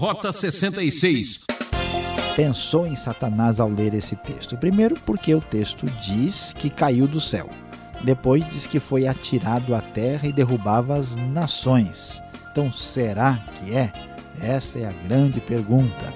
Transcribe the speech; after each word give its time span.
Rota 0.00 0.32
66. 0.32 1.44
Pensou 2.34 2.86
em 2.86 2.96
Satanás 2.96 3.60
ao 3.60 3.68
ler 3.68 3.92
esse 3.92 4.16
texto? 4.16 4.56
Primeiro, 4.56 4.98
porque 5.00 5.34
o 5.34 5.42
texto 5.42 5.84
diz 6.00 6.54
que 6.54 6.70
caiu 6.70 7.06
do 7.06 7.20
céu. 7.20 7.50
Depois, 8.02 8.48
diz 8.48 8.66
que 8.66 8.80
foi 8.80 9.06
atirado 9.06 9.74
à 9.74 9.82
terra 9.82 10.26
e 10.26 10.32
derrubava 10.32 10.96
as 10.96 11.16
nações. 11.16 12.22
Então, 12.50 12.72
será 12.72 13.36
que 13.56 13.74
é? 13.76 13.92
Essa 14.40 14.78
é 14.78 14.86
a 14.86 14.92
grande 15.06 15.38
pergunta. 15.38 16.14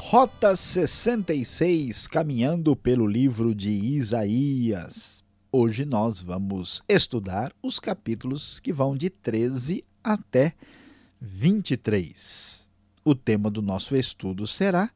Rota 0.00 0.56
66, 0.56 2.08
caminhando 2.08 2.74
pelo 2.74 3.06
livro 3.06 3.54
de 3.54 3.70
Isaías. 3.70 5.22
Hoje 5.52 5.84
nós 5.84 6.20
vamos 6.20 6.82
estudar 6.88 7.52
os 7.62 7.78
capítulos 7.78 8.58
que 8.58 8.72
vão 8.72 8.96
de 8.96 9.08
13 9.10 9.84
até 10.02 10.54
23. 11.24 12.68
O 13.02 13.14
tema 13.14 13.50
do 13.50 13.62
nosso 13.62 13.96
estudo 13.96 14.46
será 14.46 14.90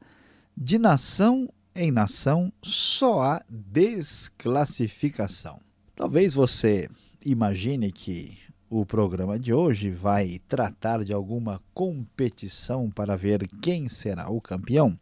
De 0.55 0.77
nação 0.77 1.51
em 1.73 1.89
nação 1.91 2.53
só 2.61 3.21
há 3.21 3.43
desclassificação. 3.49 5.59
Talvez 5.95 6.35
você 6.35 6.87
imagine 7.25 7.91
que 7.91 8.37
o 8.69 8.85
programa 8.85 9.39
de 9.39 9.51
hoje 9.53 9.89
vai 9.89 10.39
tratar 10.47 11.03
de 11.03 11.11
alguma 11.11 11.59
competição 11.73 12.91
para 12.91 13.15
ver 13.15 13.47
quem 13.61 13.89
será 13.89 14.29
o 14.29 14.39
campeão, 14.39 14.95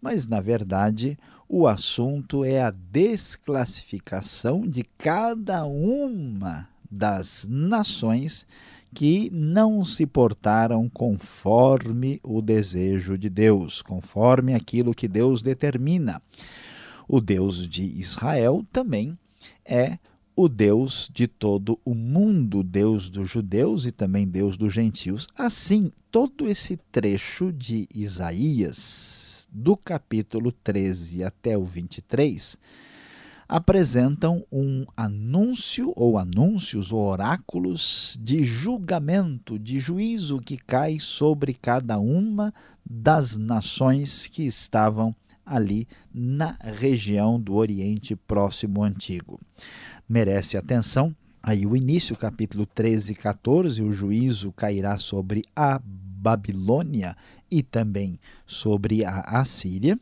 mas 0.00 0.24
na 0.26 0.40
verdade 0.40 1.18
o 1.48 1.66
assunto 1.66 2.44
é 2.44 2.62
a 2.62 2.70
desclassificação 2.70 4.68
de 4.68 4.84
cada 4.96 5.64
uma 5.64 6.68
das 6.88 7.44
nações 7.48 8.46
que 8.94 9.30
não 9.32 9.84
se 9.84 10.06
portaram 10.06 10.88
conforme 10.88 12.20
o 12.22 12.42
desejo 12.42 13.16
de 13.16 13.28
Deus, 13.28 13.82
conforme 13.82 14.54
aquilo 14.54 14.94
que 14.94 15.06
Deus 15.06 15.42
determina. 15.42 16.20
O 17.08 17.20
Deus 17.20 17.68
de 17.68 17.82
Israel 17.82 18.64
também 18.72 19.18
é 19.64 19.98
o 20.34 20.48
Deus 20.48 21.10
de 21.12 21.26
todo 21.26 21.78
o 21.84 21.94
mundo, 21.94 22.62
Deus 22.62 23.10
dos 23.10 23.28
judeus 23.28 23.84
e 23.84 23.92
também 23.92 24.26
Deus 24.26 24.56
dos 24.56 24.72
gentios. 24.72 25.26
Assim, 25.36 25.92
todo 26.10 26.48
esse 26.48 26.78
trecho 26.90 27.52
de 27.52 27.88
Isaías, 27.94 29.48
do 29.52 29.76
capítulo 29.76 30.52
13 30.52 31.24
até 31.24 31.58
o 31.58 31.64
23, 31.64 32.56
apresentam 33.50 34.46
um 34.52 34.86
anúncio 34.96 35.92
ou 35.96 36.16
anúncios 36.16 36.92
ou 36.92 37.00
oráculos 37.00 38.16
de 38.22 38.44
julgamento, 38.44 39.58
de 39.58 39.80
juízo 39.80 40.38
que 40.38 40.56
cai 40.56 41.00
sobre 41.00 41.52
cada 41.52 41.98
uma 41.98 42.54
das 42.88 43.36
nações 43.36 44.28
que 44.28 44.46
estavam 44.46 45.12
ali 45.44 45.88
na 46.14 46.56
região 46.62 47.40
do 47.40 47.54
Oriente 47.54 48.14
Próximo 48.14 48.84
Antigo. 48.84 49.40
Merece 50.08 50.56
atenção 50.56 51.12
aí 51.42 51.66
o 51.66 51.76
início, 51.76 52.16
capítulo 52.16 52.64
13 52.66 53.10
e 53.10 53.14
14, 53.16 53.82
o 53.82 53.92
juízo 53.92 54.52
cairá 54.52 54.96
sobre 54.96 55.42
a 55.56 55.80
Babilônia 55.84 57.16
e 57.50 57.64
também 57.64 58.20
sobre 58.46 59.04
a 59.04 59.22
Assíria. 59.22 59.98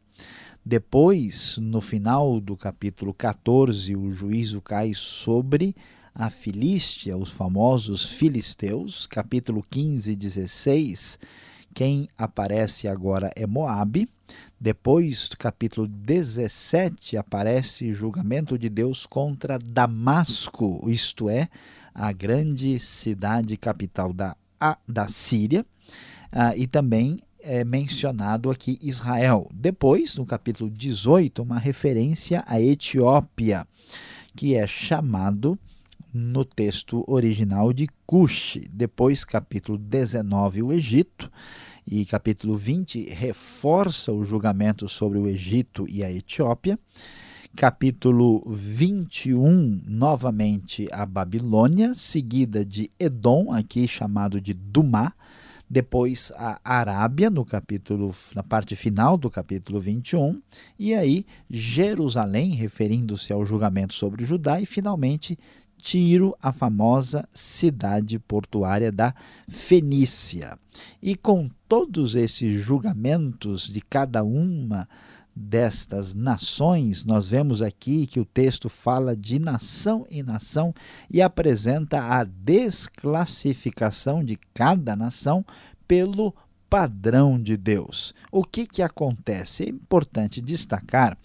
Depois, 0.69 1.57
no 1.57 1.81
final 1.81 2.39
do 2.43 2.55
capítulo 2.55 3.15
14, 3.15 3.97
o 3.97 4.13
juízo 4.13 4.61
cai 4.61 4.93
sobre 4.95 5.75
a 6.15 6.29
Filístia, 6.29 7.17
os 7.17 7.31
famosos 7.31 8.05
filisteus. 8.05 9.07
Capítulo 9.07 9.65
15 9.71 10.11
e 10.11 10.15
16, 10.15 11.19
quem 11.73 12.07
aparece 12.19 12.87
agora 12.87 13.31
é 13.35 13.47
Moabe. 13.47 14.11
Depois, 14.61 15.31
capítulo 15.31 15.89
17, 15.89 17.17
aparece 17.17 17.95
julgamento 17.95 18.59
de 18.59 18.69
Deus 18.69 19.07
contra 19.07 19.59
Damasco, 19.59 20.83
isto 20.91 21.31
é, 21.31 21.49
a 21.95 22.13
grande 22.13 22.79
cidade 22.79 23.57
capital 23.57 24.13
da, 24.13 24.37
da 24.87 25.09
Síria. 25.09 25.65
Ah, 26.31 26.55
e 26.55 26.67
também 26.67 27.23
é 27.49 27.65
mencionado 27.65 28.51
aqui 28.51 28.79
Israel. 28.83 29.49
Depois, 29.55 30.17
no 30.17 30.27
capítulo 30.27 30.71
18, 30.71 31.43
uma 31.43 31.59
referência 31.59 32.45
à 32.47 32.61
Etiópia, 32.61 33.67
que 34.37 34.55
é 34.55 34.67
chamado 34.67 35.59
no 36.13 36.45
texto 36.45 37.03
original 37.09 37.73
de 37.73 37.89
Cush. 38.05 38.61
Depois, 38.71 39.25
capítulo 39.25 39.79
19, 39.79 40.63
o 40.63 40.73
Egito. 40.73 41.33
E 41.91 42.05
capítulo 42.05 42.55
20 42.55 43.09
reforça 43.09 44.13
o 44.13 44.23
julgamento 44.23 44.87
sobre 44.87 45.19
o 45.19 45.27
Egito 45.27 45.87
e 45.89 46.05
a 46.05 46.13
Etiópia. 46.13 46.79
Capítulo 47.57 48.43
21, 48.47 49.85
novamente 49.87 50.87
a 50.93 51.07
Babilônia, 51.07 51.95
seguida 51.95 52.63
de 52.63 52.91
Edom, 53.01 53.51
aqui 53.51 53.89
chamado 53.89 54.39
de 54.39 54.53
Dumá 54.53 55.15
depois 55.69 56.33
a 56.37 56.59
Arábia 56.65 57.29
no 57.29 57.45
capítulo 57.45 58.15
na 58.35 58.43
parte 58.43 58.75
final 58.75 59.17
do 59.17 59.31
capítulo 59.31 59.81
21 59.81 60.41
e 60.79 60.95
aí 60.95 61.27
Jerusalém 61.51 62.51
referindo-se 62.51 63.33
ao 63.33 63.45
julgamento 63.45 63.95
sobre 63.95 64.25
Judá 64.25 64.61
e 64.61 64.67
finalmente 64.67 65.39
Tiro, 65.81 66.37
a 66.43 66.53
famosa 66.53 67.29
cidade 67.33 68.19
portuária 68.19 68.91
da 68.91 69.15
Fenícia. 69.49 70.59
E 71.01 71.15
com 71.15 71.49
todos 71.69 72.15
esses 72.15 72.61
julgamentos 72.61 73.69
de 73.69 73.81
cada 73.81 74.25
uma 74.25 74.89
destas 75.39 76.15
nações, 76.15 77.05
nós 77.05 77.31
vemos 77.31 77.63
aqui 77.63 78.07
que 78.07 78.19
o 78.19 78.25
texto 78.25 78.69
fala 78.69 79.17
de 79.17 79.39
nação 79.39 80.07
em 80.11 80.23
nação 80.23 80.75
e 81.09 81.23
apresenta 81.23 82.01
a 82.01 82.25
desclassificação 82.25 84.25
de 84.25 84.37
cada 84.53 84.97
nação 84.97 85.45
pelo 85.87 86.35
padrão 86.69 87.41
de 87.41 87.57
Deus. 87.57 88.13
O 88.31 88.45
que, 88.45 88.67
que 88.67 88.83
acontece? 88.83 89.65
É 89.65 89.69
importante 89.69 90.41
destacar 90.41 91.17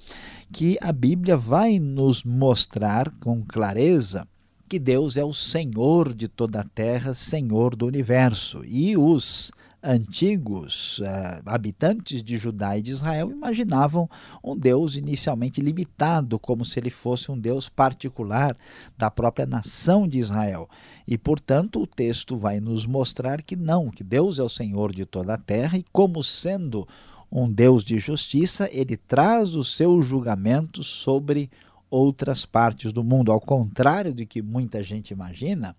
que 0.51 0.77
a 0.79 0.91
Bíblia 0.91 1.35
vai 1.35 1.79
nos 1.79 2.23
mostrar 2.23 3.11
com 3.19 3.43
clareza 3.43 4.27
que 4.69 4.77
Deus 4.79 5.17
é 5.17 5.23
o 5.23 5.33
Senhor 5.33 6.13
de 6.13 6.27
toda 6.27 6.61
a 6.61 6.63
terra, 6.63 7.13
Senhor 7.13 7.75
do 7.75 7.85
universo. 7.85 8.63
E 8.65 8.95
os 8.95 9.51
antigos 9.83 10.99
uh, 10.99 11.41
habitantes 11.45 12.23
de 12.23 12.37
Judá 12.37 12.77
e 12.77 12.81
de 12.81 12.91
Israel 12.91 13.29
imaginavam 13.29 14.09
um 14.41 14.57
Deus 14.57 14.95
inicialmente 14.95 15.59
limitado, 15.59 16.39
como 16.39 16.63
se 16.63 16.79
ele 16.79 16.89
fosse 16.89 17.29
um 17.29 17.37
Deus 17.37 17.67
particular 17.67 18.55
da 18.97 19.11
própria 19.11 19.45
nação 19.45 20.07
de 20.07 20.19
Israel. 20.19 20.69
E, 21.05 21.17
portanto, 21.17 21.81
o 21.81 21.87
texto 21.87 22.37
vai 22.37 22.61
nos 22.61 22.85
mostrar 22.85 23.41
que 23.41 23.55
não, 23.55 23.89
que 23.89 24.03
Deus 24.03 24.39
é 24.39 24.43
o 24.43 24.49
Senhor 24.49 24.93
de 24.93 25.05
toda 25.05 25.33
a 25.33 25.37
terra 25.37 25.77
e, 25.77 25.83
como 25.91 26.23
sendo 26.23 26.87
um 27.29 27.51
Deus 27.51 27.83
de 27.83 27.99
justiça, 27.99 28.69
ele 28.71 28.95
traz 28.95 29.55
o 29.55 29.63
seu 29.63 30.01
julgamento 30.01 30.81
sobre 30.83 31.49
outras 31.89 32.45
partes 32.45 32.93
do 32.93 33.03
mundo. 33.03 33.31
Ao 33.31 33.41
contrário 33.41 34.13
do 34.13 34.25
que 34.25 34.41
muita 34.41 34.81
gente 34.81 35.11
imagina, 35.11 35.75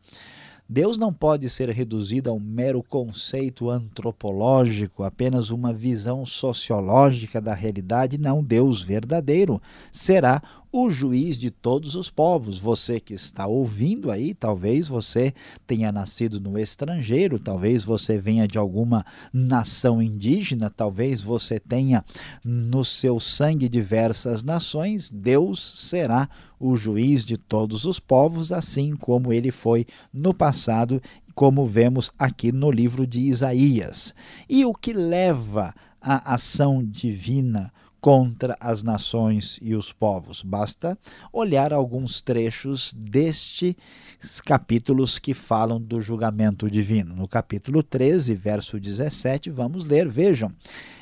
Deus 0.69 0.97
não 0.97 1.13
pode 1.13 1.51
ser 1.51 1.69
reduzido 1.69 2.31
a 2.31 2.33
um 2.33 2.41
mero 2.41 2.83
conceito 2.83 3.69
antropológico, 3.69 5.03
apenas 5.03 5.51
uma 5.51 5.75
visão 5.75 6.25
sociológica 6.25 7.39
da 7.39 7.53
realidade. 7.53 8.17
Não, 8.17 8.43
Deus 8.43 8.81
verdadeiro 8.81 9.61
será 9.93 10.43
o 10.77 10.91
juiz 10.91 11.39
de 11.39 11.53
todos 11.53 11.95
os 11.95 12.11
povos. 12.11 12.59
Você 12.59 12.99
que 12.99 13.15
está 13.15 13.47
ouvindo 13.47 14.11
aí, 14.11 14.35
talvez 14.35 14.89
você 14.89 15.33
tenha 15.65 15.93
nascido 15.93 16.41
no 16.41 16.59
estrangeiro, 16.59 17.39
talvez 17.39 17.85
você 17.85 18.19
venha 18.19 18.49
de 18.49 18.59
alguma 18.59 19.07
nação 19.33 20.03
indígena, 20.03 20.69
talvez 20.69 21.23
você 21.23 21.61
tenha 21.61 22.05
no 22.45 22.85
seu 22.85 23.21
sangue 23.21 23.69
diversas 23.69 24.43
nações. 24.43 25.09
Deus 25.09 25.75
será 25.77 26.29
o 26.59 26.77
juiz 26.77 27.25
de 27.25 27.37
todos 27.37 27.85
os 27.85 28.01
povos, 28.01 28.51
assim 28.51 28.97
como 28.97 29.33
ele 29.33 29.53
foi 29.53 29.87
no 30.13 30.35
passado, 30.35 31.01
como 31.37 31.65
vemos 31.65 32.11
aqui 32.19 32.51
no 32.51 32.69
livro 32.69 33.07
de 33.07 33.21
Isaías. 33.21 34.13
E 34.49 34.65
o 34.65 34.75
que 34.75 34.93
leva 34.93 35.73
a 36.01 36.35
ação 36.35 36.85
divina 36.85 37.73
contra 38.05 38.55
as 38.61 38.83
nações 38.83 39.59
e 39.63 39.75
os 39.75 39.91
povos. 39.91 40.43
Basta 40.43 40.99
olhar 41.33 41.73
alguns 41.73 42.21
trechos 42.21 42.93
destes 42.93 43.75
capítulos 44.45 45.19
que 45.19 45.33
falam 45.33 45.81
do 45.81 46.03
julgamento 46.03 46.71
divino. 46.71 47.17
No 47.17 47.27
capítulo 47.27 47.83
13, 47.83 48.35
verso 48.35 48.79
17, 48.79 49.49
vamos 49.49 49.89
ler, 49.89 50.07
vejam. 50.07 50.53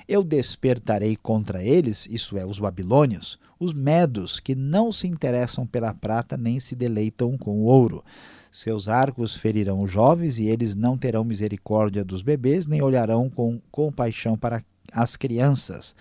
Eu 0.07 0.23
despertarei 0.23 1.17
contra 1.17 1.65
eles, 1.65 2.07
isso 2.07 2.39
é, 2.39 2.47
os 2.47 2.61
babilônios, 2.61 3.37
os 3.59 3.75
medos, 3.75 4.39
que 4.39 4.55
não 4.55 4.93
se 4.93 5.09
interessam 5.09 5.67
pela 5.67 5.93
prata 5.93 6.37
nem 6.37 6.61
se 6.61 6.77
deleitam 6.77 7.37
com 7.37 7.63
o 7.63 7.65
ouro 7.65 8.05
Seus 8.49 8.87
arcos 8.87 9.35
ferirão 9.35 9.83
os 9.83 9.91
jovens, 9.91 10.39
e 10.39 10.47
eles 10.47 10.77
não 10.77 10.97
terão 10.97 11.25
misericórdia 11.25 12.05
dos 12.05 12.23
bebês, 12.23 12.69
nem 12.69 12.81
olharão 12.81 13.29
com 13.29 13.61
compaixão 13.73 14.39
para 14.39 14.63
as 14.93 15.17
crianças. 15.17 15.97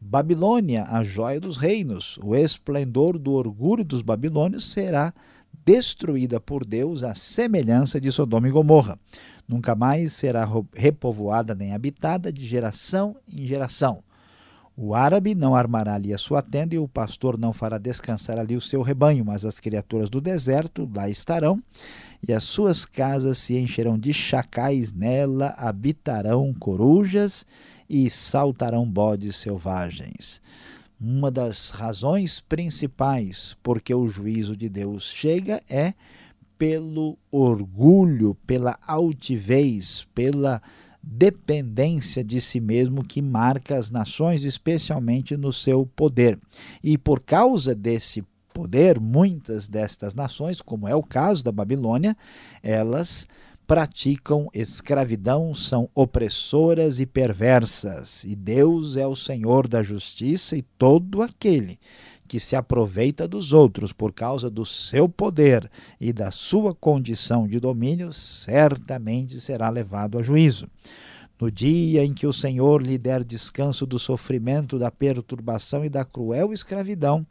Babilônia, 0.00 0.86
a 0.88 1.04
joia 1.04 1.38
dos 1.38 1.58
reinos, 1.58 2.18
o 2.22 2.34
esplendor 2.34 3.18
do 3.18 3.32
orgulho 3.32 3.84
dos 3.84 4.00
babilônios 4.00 4.72
será 4.72 5.12
destruída 5.64 6.40
por 6.40 6.64
Deus 6.64 7.04
à 7.04 7.14
semelhança 7.14 8.00
de 8.00 8.10
Sodoma 8.10 8.48
e 8.48 8.50
Gomorra. 8.50 8.98
Nunca 9.46 9.74
mais 9.74 10.14
será 10.14 10.48
repovoada 10.74 11.54
nem 11.54 11.74
habitada 11.74 12.32
de 12.32 12.46
geração 12.46 13.14
em 13.30 13.46
geração. 13.46 14.02
O 14.74 14.94
árabe 14.94 15.34
não 15.34 15.54
armará 15.54 15.94
ali 15.94 16.14
a 16.14 16.18
sua 16.18 16.40
tenda 16.40 16.74
e 16.74 16.78
o 16.78 16.88
pastor 16.88 17.36
não 17.36 17.52
fará 17.52 17.76
descansar 17.76 18.38
ali 18.38 18.56
o 18.56 18.60
seu 18.60 18.80
rebanho, 18.80 19.22
mas 19.22 19.44
as 19.44 19.60
criaturas 19.60 20.08
do 20.08 20.20
deserto 20.20 20.90
lá 20.94 21.10
estarão, 21.10 21.62
e 22.26 22.32
as 22.32 22.44
suas 22.44 22.86
casas 22.86 23.36
se 23.36 23.58
encherão 23.58 23.98
de 23.98 24.14
chacais, 24.14 24.92
nela 24.92 25.54
habitarão 25.58 26.54
corujas 26.54 27.44
e 27.90 28.08
saltarão 28.08 28.88
bodes 28.88 29.34
selvagens. 29.34 30.40
Uma 31.00 31.30
das 31.30 31.70
razões 31.70 32.38
principais 32.40 33.56
porque 33.64 33.92
o 33.92 34.08
juízo 34.08 34.56
de 34.56 34.68
Deus 34.68 35.04
chega 35.04 35.60
é 35.68 35.94
pelo 36.56 37.18
orgulho, 37.32 38.36
pela 38.46 38.78
altivez, 38.86 40.06
pela 40.14 40.62
dependência 41.02 42.22
de 42.22 42.40
si 42.40 42.60
mesmo 42.60 43.02
que 43.02 43.22
marca 43.22 43.76
as 43.76 43.90
nações, 43.90 44.44
especialmente 44.44 45.36
no 45.36 45.52
seu 45.52 45.86
poder. 45.96 46.38
E 46.84 46.96
por 46.96 47.20
causa 47.20 47.74
desse 47.74 48.22
poder, 48.52 49.00
muitas 49.00 49.66
destas 49.66 50.14
nações, 50.14 50.60
como 50.60 50.86
é 50.86 50.94
o 50.94 51.02
caso 51.02 51.42
da 51.42 51.50
Babilônia, 51.50 52.16
elas 52.62 53.26
praticam 53.70 54.48
escravidão, 54.52 55.54
são 55.54 55.88
opressoras 55.94 56.98
e 56.98 57.06
perversas, 57.06 58.24
e 58.24 58.34
Deus 58.34 58.96
é 58.96 59.06
o 59.06 59.14
Senhor 59.14 59.68
da 59.68 59.80
justiça, 59.80 60.56
e 60.56 60.62
todo 60.76 61.22
aquele 61.22 61.78
que 62.26 62.40
se 62.40 62.56
aproveita 62.56 63.28
dos 63.28 63.52
outros 63.52 63.92
por 63.92 64.12
causa 64.12 64.50
do 64.50 64.66
seu 64.66 65.08
poder 65.08 65.70
e 66.00 66.12
da 66.12 66.32
sua 66.32 66.74
condição 66.74 67.46
de 67.46 67.60
domínio, 67.60 68.12
certamente 68.12 69.38
será 69.38 69.70
levado 69.70 70.18
a 70.18 70.22
juízo. 70.24 70.66
No 71.40 71.48
dia 71.48 72.04
em 72.04 72.12
que 72.12 72.26
o 72.26 72.32
Senhor 72.32 72.82
lhe 72.82 72.98
der 72.98 73.22
descanso 73.22 73.86
do 73.86 74.00
sofrimento, 74.00 74.80
da 74.80 74.90
perturbação 74.90 75.84
e 75.84 75.88
da 75.88 76.04
cruel 76.04 76.52
escravidão 76.52 77.24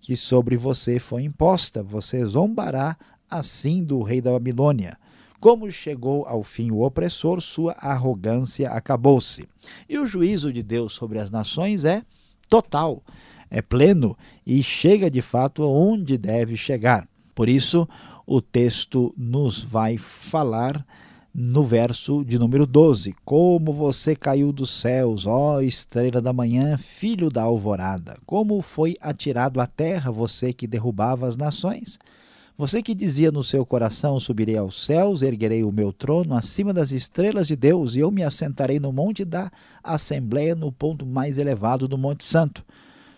que 0.00 0.16
sobre 0.16 0.56
você 0.56 0.98
foi 0.98 1.22
imposta, 1.22 1.84
você 1.84 2.26
zombará 2.26 2.96
assim 3.30 3.84
do 3.84 4.02
rei 4.02 4.20
da 4.20 4.32
Babilônia 4.32 4.98
como 5.44 5.70
chegou 5.70 6.24
ao 6.26 6.42
fim 6.42 6.70
o 6.70 6.80
opressor, 6.80 7.38
sua 7.38 7.72
arrogância 7.72 8.70
acabou-se. 8.70 9.46
E 9.86 9.98
o 9.98 10.06
juízo 10.06 10.50
de 10.50 10.62
Deus 10.62 10.94
sobre 10.94 11.18
as 11.18 11.30
nações 11.30 11.84
é 11.84 12.02
total, 12.48 13.02
é 13.50 13.60
pleno 13.60 14.16
e 14.46 14.62
chega 14.62 15.10
de 15.10 15.20
fato 15.20 15.62
aonde 15.62 16.16
deve 16.16 16.56
chegar. 16.56 17.06
Por 17.34 17.46
isso, 17.46 17.86
o 18.26 18.40
texto 18.40 19.14
nos 19.18 19.62
vai 19.62 19.98
falar 19.98 20.82
no 21.34 21.62
verso 21.62 22.24
de 22.24 22.38
número 22.38 22.66
12: 22.66 23.14
Como 23.22 23.70
você 23.70 24.16
caiu 24.16 24.50
dos 24.50 24.70
céus, 24.70 25.26
ó 25.26 25.60
estrela 25.60 26.22
da 26.22 26.32
manhã, 26.32 26.78
filho 26.78 27.28
da 27.28 27.42
alvorada! 27.42 28.16
Como 28.24 28.62
foi 28.62 28.96
atirado 28.98 29.60
à 29.60 29.66
terra 29.66 30.10
você 30.10 30.54
que 30.54 30.66
derrubava 30.66 31.28
as 31.28 31.36
nações? 31.36 31.98
Você 32.56 32.80
que 32.80 32.94
dizia 32.94 33.32
no 33.32 33.42
seu 33.42 33.66
coração: 33.66 34.20
Subirei 34.20 34.56
aos 34.56 34.84
céus, 34.84 35.22
erguerei 35.22 35.64
o 35.64 35.72
meu 35.72 35.92
trono 35.92 36.34
acima 36.34 36.72
das 36.72 36.92
estrelas 36.92 37.48
de 37.48 37.56
Deus, 37.56 37.96
e 37.96 37.98
eu 37.98 38.12
me 38.12 38.22
assentarei 38.22 38.78
no 38.78 38.92
monte 38.92 39.24
da 39.24 39.50
Assembleia, 39.82 40.54
no 40.54 40.70
ponto 40.70 41.04
mais 41.04 41.36
elevado 41.36 41.88
do 41.88 41.98
Monte 41.98 42.24
Santo. 42.24 42.64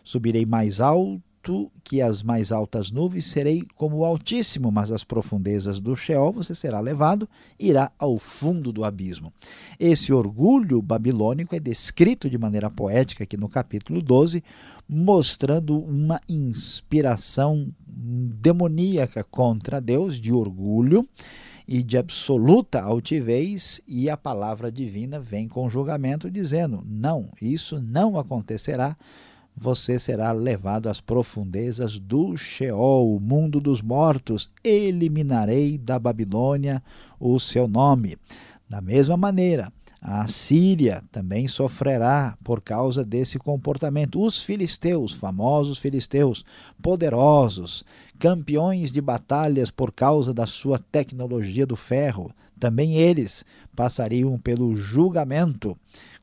Subirei 0.02 0.46
mais 0.46 0.80
alto 0.80 1.70
que 1.84 2.00
as 2.00 2.22
mais 2.22 2.50
altas 2.50 2.90
nuvens, 2.90 3.26
serei 3.26 3.62
como 3.76 3.98
o 3.98 4.04
Altíssimo, 4.04 4.72
mas 4.72 4.90
as 4.90 5.04
profundezas 5.04 5.78
do 5.78 5.94
Sheol 5.94 6.32
você 6.32 6.54
será 6.54 6.80
levado, 6.80 7.28
irá 7.60 7.92
ao 7.98 8.18
fundo 8.18 8.72
do 8.72 8.84
abismo. 8.84 9.32
Esse 9.78 10.12
orgulho 10.12 10.82
babilônico 10.82 11.54
é 11.54 11.60
descrito 11.60 12.28
de 12.28 12.38
maneira 12.38 12.68
poética 12.68 13.22
aqui 13.22 13.36
no 13.36 13.48
capítulo 13.48 14.02
12, 14.02 14.42
mostrando 14.88 15.78
uma 15.78 16.20
inspiração 16.28 17.68
demoníaca 17.96 19.24
contra 19.24 19.80
Deus, 19.80 20.20
de 20.20 20.32
orgulho 20.32 21.08
e 21.66 21.82
de 21.82 21.96
absoluta 21.96 22.80
altivez, 22.80 23.80
e 23.88 24.10
a 24.10 24.16
palavra 24.16 24.70
divina 24.70 25.18
vem 25.18 25.48
com 25.48 25.68
julgamento 25.70 26.30
dizendo: 26.30 26.84
não, 26.86 27.30
isso 27.40 27.80
não 27.80 28.18
acontecerá. 28.18 28.96
Você 29.58 29.98
será 29.98 30.32
levado 30.32 30.86
às 30.86 31.00
profundezas 31.00 31.98
do 31.98 32.36
Sheol, 32.36 33.16
o 33.16 33.18
mundo 33.18 33.58
dos 33.58 33.80
mortos. 33.80 34.50
Eliminarei 34.62 35.78
da 35.78 35.98
Babilônia 35.98 36.82
o 37.18 37.40
seu 37.40 37.66
nome. 37.66 38.18
Da 38.68 38.82
mesma 38.82 39.16
maneira, 39.16 39.72
a 40.08 40.28
Síria 40.28 41.02
também 41.10 41.48
sofrerá 41.48 42.38
por 42.44 42.60
causa 42.60 43.04
desse 43.04 43.40
comportamento. 43.40 44.22
Os 44.22 44.40
filisteus, 44.40 45.10
famosos 45.10 45.78
filisteus, 45.78 46.44
poderosos, 46.80 47.84
campeões 48.16 48.92
de 48.92 49.00
batalhas 49.00 49.68
por 49.68 49.92
causa 49.92 50.32
da 50.32 50.46
sua 50.46 50.78
tecnologia 50.78 51.66
do 51.66 51.74
ferro, 51.74 52.30
também 52.56 52.94
eles 52.94 53.44
passariam 53.74 54.38
pelo 54.38 54.76
julgamento 54.76 55.76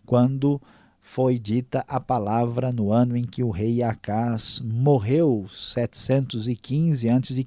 quando 0.05 0.61
foi 1.01 1.37
dita 1.37 1.83
a 1.85 1.99
palavra 1.99 2.71
no 2.71 2.89
ano 2.89 3.17
em 3.17 3.25
que 3.25 3.43
o 3.43 3.49
rei 3.49 3.83
Acás 3.83 4.61
morreu, 4.63 5.45
715 5.51 7.09
a.C. 7.09 7.45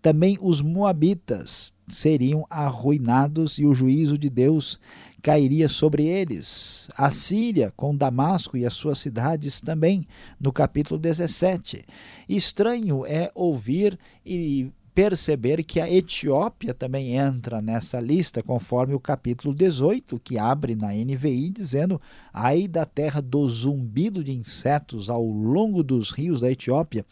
Também 0.00 0.38
os 0.40 0.62
moabitas 0.62 1.74
seriam 1.86 2.46
arruinados 2.48 3.58
e 3.58 3.66
o 3.66 3.74
juízo 3.74 4.16
de 4.16 4.30
Deus 4.30 4.80
cairia 5.24 5.70
sobre 5.70 6.04
eles. 6.04 6.90
A 6.98 7.10
Síria, 7.10 7.72
com 7.74 7.96
Damasco 7.96 8.58
e 8.58 8.66
as 8.66 8.74
suas 8.74 8.98
cidades 8.98 9.58
também, 9.58 10.06
no 10.38 10.52
capítulo 10.52 11.00
17. 11.00 11.82
Estranho 12.28 13.06
é 13.06 13.32
ouvir 13.34 13.98
e 14.24 14.70
perceber 14.94 15.64
que 15.64 15.80
a 15.80 15.90
Etiópia 15.90 16.74
também 16.74 17.16
entra 17.16 17.62
nessa 17.62 17.98
lista, 18.02 18.42
conforme 18.42 18.94
o 18.94 19.00
capítulo 19.00 19.54
18, 19.54 20.20
que 20.20 20.38
abre 20.38 20.74
na 20.74 20.92
NVI, 20.92 21.48
dizendo: 21.48 21.98
Ai 22.30 22.68
da 22.68 22.84
terra 22.84 23.22
do 23.22 23.48
zumbido 23.48 24.22
de 24.22 24.32
insetos 24.36 25.08
ao 25.08 25.24
longo 25.24 25.82
dos 25.82 26.10
rios 26.10 26.42
da 26.42 26.52
Etiópia, 26.52 27.04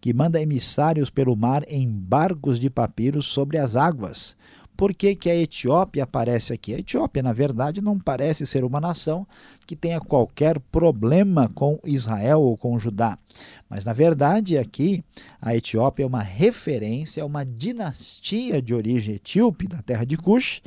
que 0.00 0.14
manda 0.14 0.40
emissários 0.40 1.10
pelo 1.10 1.36
mar 1.36 1.62
em 1.68 1.86
barcos 1.86 2.58
de 2.58 2.70
papiros 2.70 3.26
sobre 3.26 3.58
as 3.58 3.76
águas. 3.76 4.34
Por 4.80 4.94
que, 4.94 5.14
que 5.14 5.28
a 5.28 5.36
Etiópia 5.36 6.04
aparece 6.04 6.54
aqui? 6.54 6.74
A 6.74 6.78
Etiópia, 6.78 7.22
na 7.22 7.34
verdade, 7.34 7.82
não 7.82 7.98
parece 7.98 8.46
ser 8.46 8.64
uma 8.64 8.80
nação 8.80 9.26
que 9.66 9.76
tenha 9.76 10.00
qualquer 10.00 10.58
problema 10.58 11.50
com 11.54 11.78
Israel 11.84 12.40
ou 12.40 12.56
com 12.56 12.78
Judá. 12.78 13.18
Mas, 13.68 13.84
na 13.84 13.92
verdade, 13.92 14.56
aqui 14.56 15.04
a 15.38 15.54
Etiópia 15.54 16.04
é 16.04 16.06
uma 16.06 16.22
referência 16.22 17.22
a 17.22 17.26
uma 17.26 17.44
dinastia 17.44 18.62
de 18.62 18.72
origem 18.72 19.16
etíope 19.16 19.68
da 19.68 19.82
terra 19.82 20.06
de 20.06 20.16
Cush, 20.16 20.62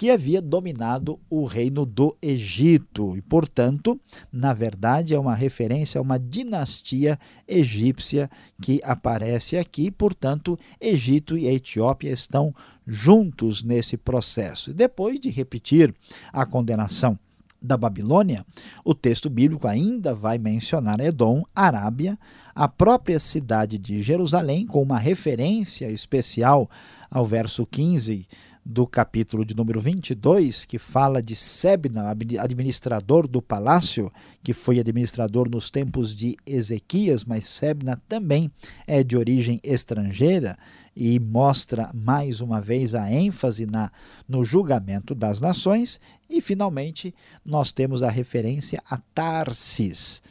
que 0.00 0.08
havia 0.08 0.40
dominado 0.40 1.20
o 1.28 1.44
reino 1.44 1.84
do 1.84 2.16
Egito. 2.22 3.14
E, 3.14 3.20
portanto, 3.20 4.00
na 4.32 4.54
verdade, 4.54 5.14
é 5.14 5.18
uma 5.20 5.34
referência 5.34 5.98
a 5.98 6.02
uma 6.02 6.18
dinastia 6.18 7.20
egípcia 7.46 8.30
que 8.62 8.80
aparece 8.82 9.58
aqui. 9.58 9.90
Portanto, 9.90 10.58
Egito 10.80 11.36
e 11.36 11.46
Etiópia 11.46 12.08
estão 12.08 12.54
juntos 12.90 13.62
nesse 13.62 13.96
processo. 13.96 14.70
E 14.70 14.74
depois 14.74 15.20
de 15.20 15.30
repetir 15.30 15.94
a 16.32 16.44
condenação 16.44 17.16
da 17.62 17.76
Babilônia, 17.76 18.44
o 18.84 18.94
texto 18.94 19.30
bíblico 19.30 19.68
ainda 19.68 20.14
vai 20.14 20.38
mencionar 20.38 20.98
Edom, 20.98 21.44
Arábia, 21.54 22.18
a 22.54 22.66
própria 22.66 23.20
cidade 23.20 23.78
de 23.78 24.02
Jerusalém, 24.02 24.66
com 24.66 24.82
uma 24.82 24.98
referência 24.98 25.90
especial 25.90 26.68
ao 27.10 27.24
verso 27.24 27.64
15 27.64 28.26
do 28.64 28.86
capítulo 28.86 29.44
de 29.44 29.54
número 29.54 29.80
22, 29.80 30.64
que 30.64 30.78
fala 30.78 31.22
de 31.22 31.34
Sebna, 31.34 32.10
administrador 32.10 33.26
do 33.26 33.40
palácio, 33.40 34.12
que 34.42 34.52
foi 34.52 34.78
administrador 34.78 35.48
nos 35.48 35.70
tempos 35.70 36.14
de 36.14 36.36
Ezequias, 36.46 37.24
mas 37.24 37.48
Sebna 37.48 38.00
também 38.08 38.50
é 38.86 39.02
de 39.02 39.16
origem 39.16 39.60
estrangeira 39.62 40.58
e 41.00 41.18
mostra 41.18 41.90
mais 41.94 42.42
uma 42.42 42.60
vez 42.60 42.94
a 42.94 43.10
ênfase 43.10 43.64
na, 43.64 43.90
no 44.28 44.44
julgamento 44.44 45.14
das 45.14 45.40
nações. 45.40 45.98
E, 46.28 46.42
finalmente, 46.42 47.14
nós 47.42 47.72
temos 47.72 48.02
a 48.02 48.10
referência 48.10 48.82
a 48.84 48.98
Tarsis, 49.14 50.22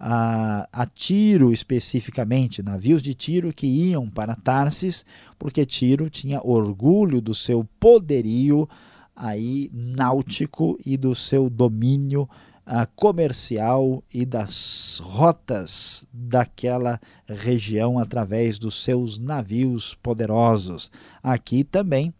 a, 0.00 0.66
a 0.72 0.86
Tiro 0.86 1.52
especificamente, 1.52 2.62
navios 2.62 3.02
de 3.02 3.12
Tiro 3.12 3.52
que 3.52 3.66
iam 3.66 4.08
para 4.08 4.34
Tarsis, 4.34 5.04
porque 5.38 5.66
Tiro 5.66 6.08
tinha 6.08 6.40
orgulho 6.42 7.20
do 7.20 7.34
seu 7.34 7.62
poderio 7.78 8.66
aí 9.14 9.70
náutico 9.74 10.78
e 10.86 10.96
do 10.96 11.14
seu 11.14 11.50
domínio 11.50 12.26
uh, 12.66 12.86
comercial 12.94 14.02
e 14.12 14.24
das 14.24 15.00
rotas 15.02 16.06
daquela 16.12 17.00
região 17.26 17.98
através 17.98 18.58
dos 18.58 18.82
seus 18.82 19.18
navios 19.18 19.94
poderosos. 19.94 20.90
Aqui 21.22 21.64
também 21.64 22.12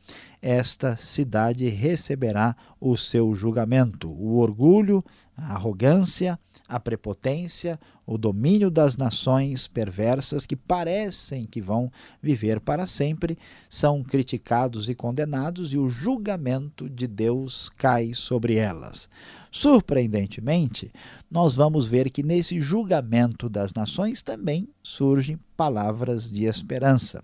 esta 0.46 0.94
cidade 0.94 1.70
receberá 1.70 2.54
o 2.78 2.98
seu 2.98 3.34
julgamento. 3.34 4.10
O 4.10 4.36
orgulho, 4.36 5.02
a 5.34 5.54
arrogância, 5.54 6.38
a 6.68 6.78
prepotência, 6.78 7.80
o 8.06 8.18
domínio 8.18 8.70
das 8.70 8.94
nações 8.94 9.66
perversas 9.66 10.44
que 10.44 10.54
parecem 10.54 11.46
que 11.46 11.62
vão 11.62 11.90
viver 12.22 12.60
para 12.60 12.86
sempre, 12.86 13.38
são 13.70 14.02
criticados 14.02 14.86
e 14.86 14.94
condenados, 14.94 15.72
e 15.72 15.78
o 15.78 15.88
julgamento 15.88 16.90
de 16.90 17.06
Deus 17.06 17.70
cai 17.78 18.12
sobre 18.12 18.56
elas. 18.56 19.08
Surpreendentemente, 19.56 20.90
nós 21.30 21.54
vamos 21.54 21.86
ver 21.86 22.10
que 22.10 22.24
nesse 22.24 22.60
julgamento 22.60 23.48
das 23.48 23.72
nações 23.72 24.20
também 24.20 24.68
surgem 24.82 25.38
palavras 25.56 26.28
de 26.28 26.44
esperança. 26.44 27.22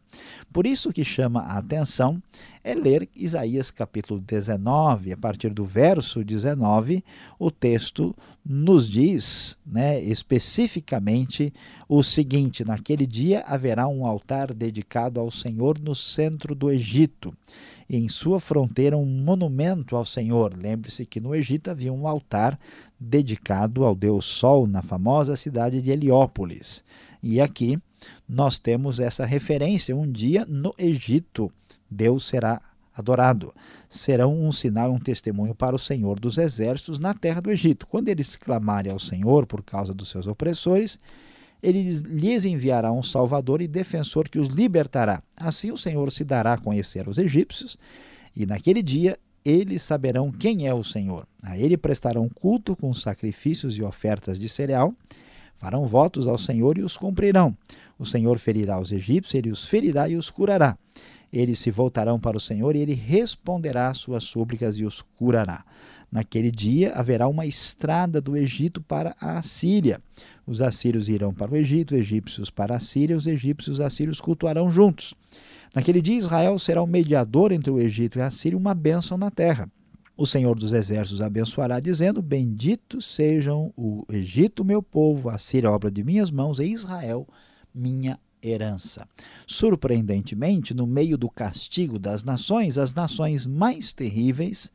Por 0.53 0.65
isso 0.65 0.93
que 0.93 1.03
chama 1.03 1.41
a 1.41 1.59
atenção 1.59 2.23
é 2.63 2.73
ler 2.73 3.09
Isaías 3.17 3.73
capítulo 3.73 4.21
19, 4.21 5.13
a 5.13 5.17
partir 5.17 5.53
do 5.53 5.65
verso 5.65 6.23
19, 6.23 7.05
o 7.37 7.51
texto 7.51 8.15
nos 8.47 8.89
diz, 8.89 9.59
né, 9.67 10.01
especificamente 10.01 11.53
o 11.89 12.01
seguinte: 12.01 12.65
naquele 12.65 13.09
dia 13.09 13.41
haverá 13.41 13.89
um 13.89 14.07
altar 14.07 14.55
dedicado 14.55 15.19
ao 15.19 15.33
Senhor 15.33 15.81
no 15.81 15.97
centro 15.97 16.55
do 16.55 16.71
Egito 16.71 17.35
e 17.91 17.97
em 17.97 18.09
sua 18.09 18.39
fronteira 18.39 18.97
um 18.97 19.05
monumento 19.05 19.97
ao 19.97 20.07
Senhor. 20.07 20.57
Lembre-se 20.57 21.05
que 21.05 21.19
no 21.21 21.35
Egito 21.35 21.73
havia 21.73 21.93
um 21.93 22.07
altar 22.07 22.57
dedicado 23.01 23.85
ao 23.85 23.97
deus 23.97 24.27
Sol 24.27 24.65
na 24.69 24.81
famosa 24.81 25.35
cidade 25.35 25.83
de 25.83 25.91
Heliópolis. 25.91 26.85
E 27.21 27.41
aqui 27.41 27.77
nós 28.29 28.61
temos 28.61 29.01
essa 29.01 29.27
referência. 29.27 29.97
Um 29.97 30.09
dia 30.09 30.47
no 30.49 30.73
Egito, 30.79 31.51
Deus 31.91 32.29
será 32.29 32.63
adorado. 32.95 33.53
Serão 33.89 34.41
um 34.41 34.53
sinal 34.53 34.93
e 34.93 34.95
um 34.95 35.01
testemunho 35.01 35.53
para 35.53 35.75
o 35.75 35.79
Senhor 35.79 36.21
dos 36.21 36.39
exércitos 36.39 37.01
na 37.01 37.13
terra 37.13 37.41
do 37.41 37.51
Egito. 37.51 37.89
Quando 37.89 38.09
eles 38.09 38.37
clamarem 38.37 38.93
ao 38.93 39.01
Senhor 39.01 39.47
por 39.47 39.65
causa 39.65 39.93
dos 39.93 40.09
seus 40.09 40.29
opressores, 40.29 40.97
ele 41.63 41.83
lhes 41.83 42.45
enviará 42.45 42.93
um 42.93 43.03
salvador 43.03 43.61
e 43.61 43.69
defensor 43.69 44.29
que 44.29 44.39
os 44.39 44.49
libertará. 44.49 45.23
Assim 45.37 45.71
o 45.71 45.77
Senhor 45.77 46.11
se 46.11 46.25
dará 46.25 46.55
a 46.55 46.59
conhecer 46.59 47.07
aos 47.07 47.19
egípcios, 47.19 47.77
e 48.35 48.47
naquele 48.47 48.83
dia 48.83 49.19
eles 49.45 49.83
saberão 49.83 50.31
quem 50.31 50.67
é 50.67 50.75
o 50.75 50.85
Senhor. 50.85 51.27
A 51.43 51.59
ele 51.59 51.77
prestarão 51.77 52.29
culto 52.29 52.77
com 52.77 52.93
sacrifícios 52.93 53.77
e 53.77 53.83
ofertas 53.83 54.39
de 54.39 54.49
cereal, 54.49 54.95
farão 55.55 55.87
votos 55.87 56.27
ao 56.27 56.39
Senhor 56.39 56.79
e 56.79 56.83
os 56.83 56.97
cumprirão. 56.97 57.55
O 57.99 58.07
Senhor 58.07 58.39
ferirá 58.39 58.81
os 58.81 58.93
egípcios, 58.93 59.35
ele 59.35 59.51
os 59.51 59.67
ferirá 59.67 60.09
e 60.09 60.17
os 60.17 60.31
curará. 60.31 60.77
Eles 61.33 61.59
se 61.59 61.71
voltarão 61.71 62.19
para 62.19 62.37
o 62.37 62.41
Senhor 62.41 62.75
e 62.75 62.81
ele 62.81 62.95
responderá 62.95 63.89
às 63.89 63.99
suas 63.99 64.25
súplicas 64.25 64.79
e 64.79 64.85
os 64.85 65.01
curará. 65.01 65.65
Naquele 66.11 66.51
dia 66.51 66.93
haverá 66.93 67.29
uma 67.29 67.47
estrada 67.47 68.21
do 68.21 68.37
Egito 68.37 68.81
para 68.81 69.15
a 69.21 69.39
Assíria. 69.39 70.03
Os 70.45 70.61
assírios 70.61 71.09
irão 71.09 71.33
para 71.33 71.53
o 71.53 71.57
Egito, 71.57 71.95
os 71.95 72.01
egípcios 72.01 72.51
para 72.51 72.75
a 72.75 72.77
Assíria, 72.79 73.17
os 73.17 73.27
egípcios 73.27 73.79
e 73.79 73.81
os 73.81 73.87
assírios 73.87 74.21
cultuarão 74.21 74.73
juntos. 74.73 75.15
Naquele 75.73 76.03
dia 76.03 76.17
Israel 76.17 76.59
será 76.59 76.83
o 76.83 76.87
mediador 76.87 77.53
entre 77.53 77.71
o 77.71 77.79
Egito 77.79 78.19
e 78.19 78.23
a 78.23 78.27
Assíria, 78.27 78.59
uma 78.59 78.75
bênção 78.75 79.17
na 79.17 79.31
terra. 79.31 79.71
O 80.17 80.27
Senhor 80.27 80.59
dos 80.59 80.73
Exércitos 80.73 81.21
abençoará, 81.21 81.79
dizendo: 81.79 82.21
Benditos 82.21 83.07
sejam 83.07 83.73
o 83.77 84.05
Egito, 84.11 84.65
meu 84.65 84.83
povo, 84.83 85.31
a 85.31 85.39
Síria, 85.39 85.71
obra 85.71 85.91
de 85.91 86.03
minhas 86.03 86.31
mãos, 86.31 86.59
e 86.59 86.65
Israel, 86.65 87.27
minha 87.73 88.19
herança. 88.43 89.07
Surpreendentemente, 89.47 90.75
no 90.75 90.87
meio 90.87 91.17
do 91.17 91.31
castigo 91.31 91.99
das 91.99 92.25
nações, 92.25 92.77
as 92.77 92.93
nações 92.93 93.47
mais 93.47 93.93
terríveis 93.93 94.71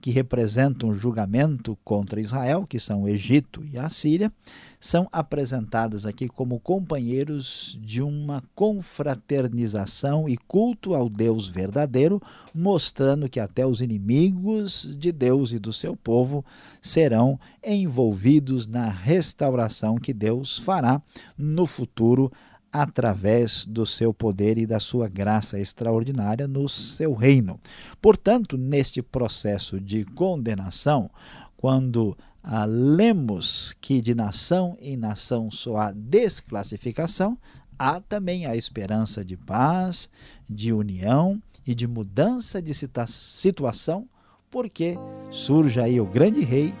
que 0.00 0.10
representam 0.10 0.90
o 0.90 0.94
julgamento 0.94 1.78
contra 1.82 2.20
Israel, 2.20 2.66
que 2.68 2.78
são 2.78 3.04
o 3.04 3.08
Egito 3.08 3.64
e 3.72 3.78
a 3.78 3.88
Síria, 3.88 4.30
são 4.78 5.08
apresentadas 5.10 6.04
aqui 6.04 6.28
como 6.28 6.60
companheiros 6.60 7.78
de 7.80 8.02
uma 8.02 8.42
confraternização 8.54 10.28
e 10.28 10.36
culto 10.36 10.94
ao 10.94 11.08
Deus 11.08 11.48
verdadeiro, 11.48 12.20
mostrando 12.54 13.28
que 13.28 13.40
até 13.40 13.66
os 13.66 13.80
inimigos 13.80 14.94
de 14.98 15.10
Deus 15.10 15.52
e 15.52 15.58
do 15.58 15.72
seu 15.72 15.96
povo 15.96 16.44
serão 16.82 17.40
envolvidos 17.64 18.66
na 18.66 18.90
restauração 18.90 19.96
que 19.96 20.12
Deus 20.12 20.58
fará 20.58 21.00
no 21.38 21.64
futuro 21.64 22.30
através 22.74 23.64
do 23.64 23.86
seu 23.86 24.12
poder 24.12 24.58
e 24.58 24.66
da 24.66 24.80
sua 24.80 25.08
graça 25.08 25.60
extraordinária 25.60 26.48
no 26.48 26.68
seu 26.68 27.14
reino. 27.14 27.60
Portanto, 28.02 28.58
neste 28.58 29.00
processo 29.00 29.80
de 29.80 30.04
condenação, 30.04 31.08
quando 31.56 32.18
ah, 32.42 32.64
lemos 32.64 33.76
que 33.80 34.02
de 34.02 34.12
nação 34.12 34.76
em 34.80 34.96
nação 34.96 35.52
só 35.52 35.76
há 35.76 35.92
desclassificação, 35.92 37.38
há 37.78 38.00
também 38.00 38.44
a 38.44 38.56
esperança 38.56 39.24
de 39.24 39.36
paz, 39.36 40.10
de 40.50 40.72
união 40.72 41.40
e 41.64 41.76
de 41.76 41.86
mudança 41.86 42.60
de 42.60 42.74
situação, 42.74 44.08
porque 44.50 44.98
surge 45.30 45.80
aí 45.80 46.00
o 46.00 46.06
grande 46.06 46.40
rei, 46.40 46.74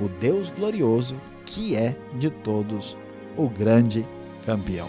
o 0.00 0.08
Deus 0.20 0.48
glorioso, 0.48 1.20
que 1.44 1.74
é 1.74 1.96
de 2.20 2.30
todos 2.30 2.96
o 3.36 3.48
grande 3.48 4.06
campeão. 4.46 4.88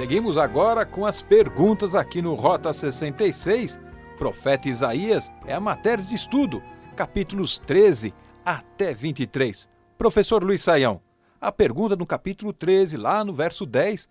Seguimos 0.00 0.38
agora 0.38 0.86
com 0.86 1.04
as 1.04 1.20
perguntas 1.20 1.94
aqui 1.94 2.22
no 2.22 2.34
Rota 2.34 2.72
66. 2.72 3.78
Profeta 4.16 4.66
Isaías 4.66 5.30
é 5.44 5.52
a 5.52 5.60
matéria 5.60 6.02
de 6.02 6.14
estudo, 6.14 6.62
capítulos 6.96 7.58
13 7.58 8.14
até 8.42 8.94
23. 8.94 9.68
Professor 9.98 10.42
Luiz 10.42 10.62
Saião, 10.62 11.02
a 11.38 11.52
pergunta 11.52 11.96
no 11.96 12.06
capítulo 12.06 12.50
13, 12.50 12.96
lá 12.96 13.22
no 13.22 13.34
verso 13.34 13.66
10, 13.66 14.08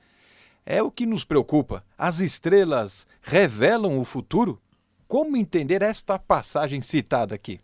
é 0.63 0.79
o 0.83 0.91
que 0.91 1.07
nos 1.07 1.25
preocupa. 1.25 1.83
As 1.97 2.19
estrelas 2.19 3.07
revelam 3.19 3.99
o 3.99 4.05
futuro? 4.05 4.61
Como 5.07 5.35
entender 5.35 5.81
esta 5.81 6.19
passagem 6.19 6.81
citada 6.81 7.33
aqui? 7.33 7.59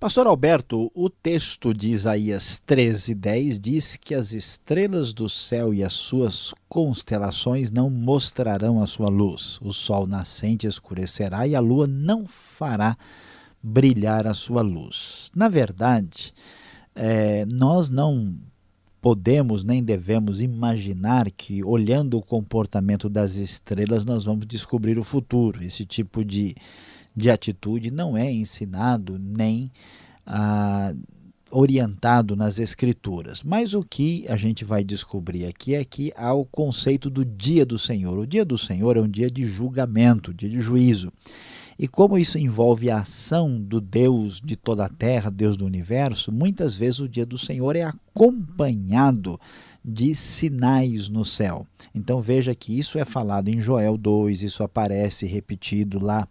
Pastor 0.00 0.26
Alberto, 0.26 0.90
o 0.94 1.10
texto 1.10 1.74
de 1.74 1.90
Isaías 1.90 2.58
13:10 2.66 3.60
diz 3.60 3.96
que 3.98 4.14
as 4.14 4.32
estrelas 4.32 5.12
do 5.12 5.28
céu 5.28 5.74
e 5.74 5.84
as 5.84 5.92
suas 5.92 6.54
constelações 6.70 7.70
não 7.70 7.90
mostrarão 7.90 8.82
a 8.82 8.86
sua 8.86 9.10
luz. 9.10 9.58
O 9.60 9.74
sol 9.74 10.06
nascente 10.06 10.66
escurecerá 10.66 11.46
e 11.46 11.54
a 11.54 11.60
lua 11.60 11.86
não 11.86 12.26
fará 12.26 12.96
brilhar 13.62 14.26
a 14.26 14.32
sua 14.32 14.62
luz. 14.62 15.30
Na 15.36 15.48
verdade, 15.48 16.32
é, 16.94 17.44
nós 17.44 17.90
não 17.90 18.38
podemos 19.02 19.64
nem 19.64 19.84
devemos 19.84 20.40
imaginar 20.40 21.30
que, 21.30 21.62
olhando 21.62 22.16
o 22.16 22.22
comportamento 22.22 23.06
das 23.06 23.34
estrelas, 23.34 24.06
nós 24.06 24.24
vamos 24.24 24.46
descobrir 24.46 24.98
o 24.98 25.04
futuro. 25.04 25.62
Esse 25.62 25.84
tipo 25.84 26.24
de 26.24 26.56
de 27.16 27.30
atitude 27.30 27.90
não 27.90 28.16
é 28.16 28.30
ensinado 28.30 29.18
nem 29.18 29.70
ah, 30.26 30.94
orientado 31.50 32.36
nas 32.36 32.58
Escrituras. 32.58 33.42
Mas 33.42 33.74
o 33.74 33.82
que 33.82 34.24
a 34.28 34.36
gente 34.36 34.64
vai 34.64 34.84
descobrir 34.84 35.46
aqui 35.46 35.74
é 35.74 35.84
que 35.84 36.12
há 36.16 36.32
o 36.32 36.44
conceito 36.44 37.10
do 37.10 37.24
dia 37.24 37.66
do 37.66 37.78
Senhor. 37.78 38.18
O 38.18 38.26
dia 38.26 38.44
do 38.44 38.56
Senhor 38.56 38.96
é 38.96 39.00
um 39.00 39.08
dia 39.08 39.30
de 39.30 39.46
julgamento, 39.46 40.32
dia 40.32 40.48
de 40.48 40.60
juízo. 40.60 41.12
E 41.78 41.88
como 41.88 42.18
isso 42.18 42.36
envolve 42.36 42.90
a 42.90 43.00
ação 43.00 43.58
do 43.58 43.80
Deus 43.80 44.38
de 44.38 44.54
toda 44.54 44.84
a 44.84 44.88
terra, 44.88 45.30
Deus 45.30 45.56
do 45.56 45.64
universo, 45.64 46.30
muitas 46.30 46.76
vezes 46.76 47.00
o 47.00 47.08
dia 47.08 47.24
do 47.24 47.38
Senhor 47.38 47.74
é 47.74 47.82
acompanhado 47.82 49.40
de 49.82 50.14
sinais 50.14 51.08
no 51.08 51.24
céu. 51.24 51.66
Então 51.94 52.20
veja 52.20 52.54
que 52.54 52.78
isso 52.78 52.98
é 52.98 53.04
falado 53.04 53.48
em 53.48 53.62
Joel 53.62 53.96
2, 53.96 54.42
isso 54.42 54.62
aparece 54.62 55.24
repetido 55.24 55.98
lá 55.98 56.28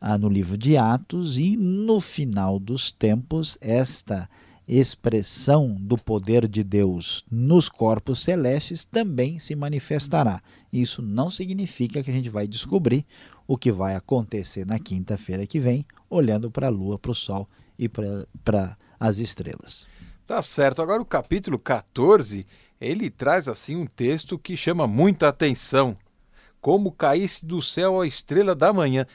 ah, 0.00 0.18
no 0.18 0.28
livro 0.28 0.56
de 0.56 0.76
Atos, 0.76 1.38
e 1.38 1.56
no 1.56 2.00
final 2.00 2.58
dos 2.58 2.90
tempos, 2.90 3.56
esta 3.60 4.28
expressão 4.68 5.76
do 5.78 5.96
poder 5.96 6.48
de 6.48 6.64
Deus 6.64 7.24
nos 7.30 7.68
corpos 7.68 8.22
celestes 8.22 8.84
também 8.84 9.38
se 9.38 9.54
manifestará. 9.54 10.42
Isso 10.72 11.00
não 11.00 11.30
significa 11.30 12.02
que 12.02 12.10
a 12.10 12.14
gente 12.14 12.28
vai 12.28 12.48
descobrir 12.48 13.06
o 13.46 13.56
que 13.56 13.70
vai 13.70 13.94
acontecer 13.94 14.66
na 14.66 14.78
quinta-feira 14.78 15.46
que 15.46 15.60
vem, 15.60 15.86
olhando 16.10 16.50
para 16.50 16.66
a 16.66 16.70
lua, 16.70 16.98
para 16.98 17.12
o 17.12 17.14
sol 17.14 17.48
e 17.78 17.88
para 17.88 18.76
as 18.98 19.18
estrelas. 19.18 19.86
Tá 20.26 20.42
certo. 20.42 20.82
Agora 20.82 21.00
o 21.00 21.06
capítulo 21.06 21.58
14, 21.58 22.44
ele 22.80 23.08
traz 23.08 23.46
assim 23.46 23.76
um 23.76 23.86
texto 23.86 24.36
que 24.36 24.56
chama 24.56 24.86
muita 24.86 25.28
atenção. 25.28 25.96
Como 26.60 26.90
caísse 26.90 27.46
do 27.46 27.62
céu 27.62 28.00
a 28.00 28.06
estrela 28.06 28.54
da 28.54 28.72
manhã. 28.72 29.06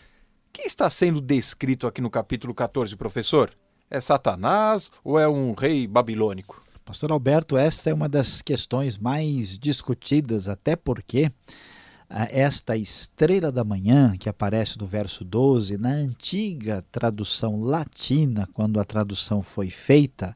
Quem 0.53 0.65
está 0.65 0.89
sendo 0.89 1.21
descrito 1.21 1.87
aqui 1.87 2.01
no 2.01 2.09
capítulo 2.09 2.53
14, 2.53 2.97
professor? 2.97 3.51
É 3.89 4.01
Satanás 4.01 4.91
ou 5.01 5.17
é 5.17 5.27
um 5.27 5.53
rei 5.53 5.87
babilônico? 5.87 6.61
Pastor 6.83 7.09
Alberto, 7.09 7.55
essa 7.55 7.89
é 7.89 7.93
uma 7.93 8.09
das 8.09 8.41
questões 8.41 8.97
mais 8.97 9.57
discutidas, 9.57 10.49
até 10.49 10.75
porque 10.75 11.31
ah, 12.09 12.27
esta 12.29 12.75
estrela 12.75 13.49
da 13.49 13.63
manhã, 13.63 14.17
que 14.17 14.27
aparece 14.27 14.77
no 14.77 14.85
verso 14.85 15.23
12, 15.23 15.77
na 15.77 15.89
antiga 15.89 16.83
tradução 16.91 17.61
latina, 17.61 18.47
quando 18.53 18.77
a 18.77 18.83
tradução 18.83 19.41
foi 19.41 19.69
feita, 19.69 20.35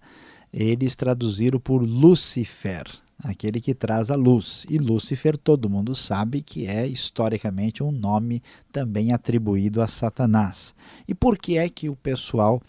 eles 0.54 0.96
traduziram 0.96 1.60
por 1.60 1.80
Lucifer 1.80 2.86
aquele 3.24 3.62
que 3.62 3.74
traz 3.74 4.12
a 4.12 4.16
luz. 4.16 4.66
E 4.70 4.78
Lúcifer, 4.78 5.38
todo 5.38 5.70
mundo 5.70 5.96
sabe 5.96 6.42
que 6.42 6.66
é 6.66 6.88
historicamente 6.88 7.84
um 7.84 7.92
nome 7.92 8.42
também 8.72 9.12
atribuído 9.12 9.82
a 9.82 9.88
Satanás. 9.88 10.74
E 11.08 11.14
por 11.14 11.38
que 11.38 11.58
é 11.58 11.70
que 11.70 11.90
o 11.90 11.96
pessoal 11.96 12.62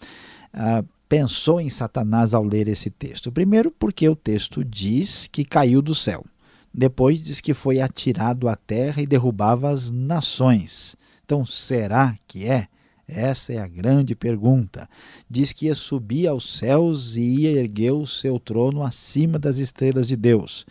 ah, 0.53 0.83
pensou 1.09 1.59
em 1.59 1.69
Satanás 1.69 2.33
ao 2.33 2.43
ler 2.43 2.67
esse 2.67 2.89
texto? 2.89 3.31
Primeiro, 3.31 3.71
porque 3.71 4.07
o 4.07 4.15
texto 4.15 4.63
diz 4.63 5.27
que 5.27 5.45
caiu 5.45 5.81
do 5.81 5.95
céu. 5.95 6.25
Depois 6.73 7.21
diz 7.21 7.41
que 7.41 7.53
foi 7.53 7.81
atirado 7.81 8.47
à 8.47 8.55
terra 8.55 9.01
e 9.01 9.07
derrubava 9.07 9.69
as 9.69 9.89
nações. 9.89 10.95
Então, 11.25 11.45
será 11.45 12.15
que 12.27 12.45
é? 12.45 12.67
Essa 13.07 13.53
é 13.53 13.57
a 13.57 13.67
grande 13.67 14.15
pergunta. 14.15 14.89
Diz 15.29 15.53
que 15.53 15.67
ia 15.67 15.75
subir 15.75 16.27
aos 16.27 16.57
céus 16.57 17.15
e 17.15 17.21
ia 17.21 17.51
erguer 17.51 17.91
o 17.91 18.05
seu 18.05 18.37
trono 18.37 18.83
acima 18.83 19.39
das 19.39 19.57
estrelas 19.57 20.07
de 20.07 20.17
Deus. 20.17 20.65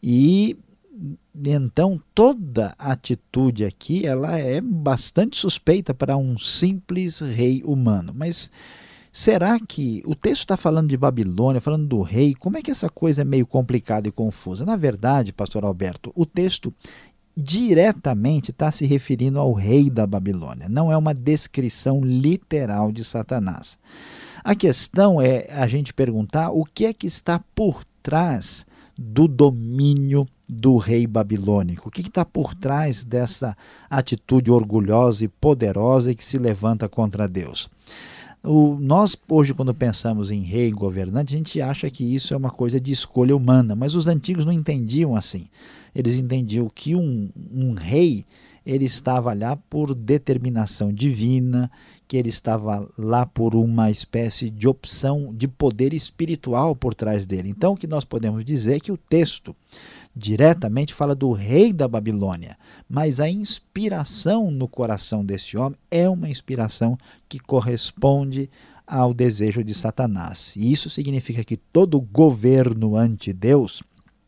E 0.00 0.56
então 1.44 2.00
toda 2.14 2.74
atitude 2.78 3.64
aqui 3.64 4.06
ela 4.06 4.38
é 4.38 4.60
bastante 4.60 5.36
suspeita 5.36 5.92
para 5.92 6.16
um 6.16 6.38
simples 6.38 7.18
rei 7.18 7.62
humano. 7.64 8.12
Mas 8.14 8.50
será 9.12 9.58
que 9.58 10.00
o 10.06 10.14
texto 10.14 10.42
está 10.42 10.56
falando 10.56 10.88
de 10.88 10.96
Babilônia, 10.96 11.60
falando 11.60 11.88
do 11.88 12.02
rei? 12.02 12.34
Como 12.34 12.56
é 12.56 12.62
que 12.62 12.70
essa 12.70 12.88
coisa 12.88 13.22
é 13.22 13.24
meio 13.24 13.46
complicada 13.46 14.06
e 14.06 14.12
confusa? 14.12 14.64
Na 14.64 14.76
verdade, 14.76 15.32
pastor 15.32 15.64
Alberto, 15.64 16.12
o 16.14 16.24
texto 16.24 16.72
diretamente 17.36 18.50
está 18.50 18.70
se 18.70 18.86
referindo 18.86 19.40
ao 19.40 19.52
rei 19.52 19.90
da 19.90 20.06
Babilônia, 20.06 20.68
não 20.68 20.90
é 20.90 20.96
uma 20.96 21.12
descrição 21.12 22.00
literal 22.00 22.92
de 22.92 23.04
Satanás. 23.04 23.76
A 24.42 24.54
questão 24.54 25.20
é 25.20 25.46
a 25.50 25.66
gente 25.66 25.92
perguntar 25.92 26.50
o 26.50 26.64
que 26.64 26.84
é 26.84 26.92
que 26.92 27.06
está 27.06 27.40
por 27.54 27.82
trás 28.02 28.66
do 28.96 29.26
domínio 29.26 30.28
do 30.48 30.76
rei 30.76 31.06
babilônico. 31.06 31.88
O 31.88 31.90
que 31.90 32.02
está 32.02 32.24
por 32.24 32.54
trás 32.54 33.04
dessa 33.04 33.56
atitude 33.88 34.50
orgulhosa 34.50 35.24
e 35.24 35.28
poderosa 35.28 36.14
que 36.14 36.24
se 36.24 36.38
levanta 36.38 36.88
contra 36.88 37.26
Deus? 37.26 37.68
O, 38.44 38.76
nós, 38.78 39.16
hoje, 39.26 39.54
quando 39.54 39.72
pensamos 39.72 40.30
em 40.30 40.42
rei 40.42 40.68
e 40.68 40.72
governante, 40.72 41.34
a 41.34 41.38
gente 41.38 41.62
acha 41.62 41.88
que 41.88 42.04
isso 42.04 42.34
é 42.34 42.36
uma 42.36 42.50
coisa 42.50 42.78
de 42.78 42.92
escolha 42.92 43.34
humana, 43.34 43.74
mas 43.74 43.94
os 43.94 44.06
antigos 44.06 44.44
não 44.44 44.52
entendiam 44.52 45.16
assim. 45.16 45.48
Eles 45.94 46.16
entendiam 46.16 46.70
que 46.72 46.94
um, 46.94 47.30
um 47.50 47.72
rei 47.72 48.26
ele 48.66 48.84
estava 48.84 49.32
lá 49.32 49.56
por 49.56 49.94
determinação 49.94 50.92
divina, 50.92 51.70
que 52.06 52.18
ele 52.18 52.28
estava 52.28 52.86
lá 52.98 53.24
por 53.24 53.54
uma 53.54 53.90
espécie 53.90 54.50
de 54.50 54.68
opção 54.68 55.30
de 55.34 55.48
poder 55.48 55.94
espiritual 55.94 56.76
por 56.76 56.94
trás 56.94 57.24
dele. 57.24 57.48
Então, 57.48 57.72
o 57.72 57.76
que 57.76 57.86
nós 57.86 58.04
podemos 58.04 58.44
dizer 58.44 58.76
é 58.76 58.80
que 58.80 58.92
o 58.92 58.96
texto 58.96 59.56
diretamente 60.14 60.94
fala 60.94 61.14
do 61.14 61.32
rei 61.32 61.72
da 61.72 61.88
Babilônia, 61.88 62.56
mas 62.88 63.18
a 63.18 63.28
inspiração 63.28 64.50
no 64.50 64.68
coração 64.68 65.24
desse 65.24 65.56
homem 65.56 65.78
é 65.90 66.08
uma 66.08 66.28
inspiração 66.28 66.96
que 67.28 67.38
corresponde 67.38 68.48
ao 68.86 69.12
desejo 69.12 69.64
de 69.64 69.74
Satanás. 69.74 70.54
E 70.56 70.70
isso 70.70 70.88
significa 70.88 71.42
que 71.42 71.56
todo 71.56 72.00
governo 72.00 72.96
ante 72.96 73.32
Deus, 73.32 73.82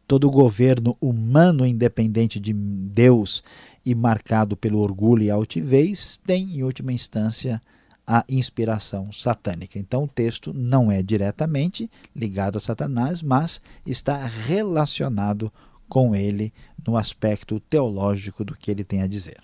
todo 0.09 0.31
governo 0.31 0.97
humano 1.01 1.65
independente 1.65 2.41
de 2.41 2.53
Deus 2.53 3.45
e 3.85 3.95
marcado 3.95 4.57
pelo 4.57 4.81
orgulho 4.81 5.23
e 5.23 5.31
altivez, 5.31 6.19
tem 6.27 6.57
em 6.57 6.63
última 6.63 6.93
instância 6.93 7.61
a 8.07 8.25
inspiração 8.29 9.11
satânica. 9.13 9.79
Então 9.79 10.05
o 10.05 10.09
texto 10.09 10.53
não 10.55 10.91
é 10.91 11.03
diretamente 11.03 11.91
ligado 12.15 12.57
a 12.57 12.61
Satanás, 12.61 13.21
mas 13.21 13.61
está 13.85 14.25
relacionado 14.25 15.53
com 15.89 16.15
ele 16.15 16.53
no 16.87 16.97
aspecto 16.97 17.61
teológico 17.61 18.45
do 18.45 18.57
que 18.57 18.71
ele 18.71 18.85
tem 18.85 19.03
a 19.03 19.07
dizer. 19.07 19.39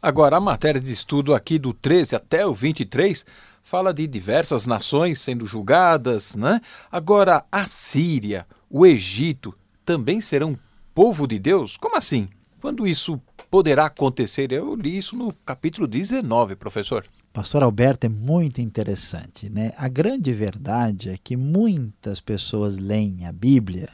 Agora, 0.00 0.36
a 0.36 0.40
matéria 0.40 0.80
de 0.80 0.92
estudo 0.92 1.34
aqui 1.34 1.58
do 1.58 1.72
13 1.72 2.16
até 2.16 2.46
o 2.46 2.54
23 2.54 3.24
fala 3.62 3.92
de 3.92 4.06
diversas 4.06 4.64
nações 4.64 5.20
sendo 5.20 5.46
julgadas, 5.46 6.34
né? 6.34 6.60
Agora, 6.90 7.44
a 7.50 7.66
Síria, 7.66 8.46
o 8.70 8.86
Egito 8.86 9.52
também 9.84 10.20
serão 10.20 10.58
povo 10.94 11.26
de 11.26 11.38
Deus? 11.38 11.76
Como 11.76 11.96
assim? 11.96 12.28
Quando 12.60 12.86
isso 12.86 13.20
poderá 13.50 13.86
acontecer? 13.86 14.52
Eu 14.52 14.74
li 14.74 14.96
isso 14.96 15.16
no 15.16 15.32
capítulo 15.44 15.86
19, 15.86 16.56
professor. 16.56 17.04
Pastor 17.32 17.62
Alberto 17.62 18.06
é 18.06 18.08
muito 18.08 18.60
interessante, 18.60 19.48
né? 19.48 19.72
A 19.76 19.88
grande 19.88 20.32
verdade 20.32 21.10
é 21.10 21.16
que 21.16 21.36
muitas 21.36 22.20
pessoas 22.20 22.78
leem 22.78 23.26
a 23.26 23.32
Bíblia 23.32 23.88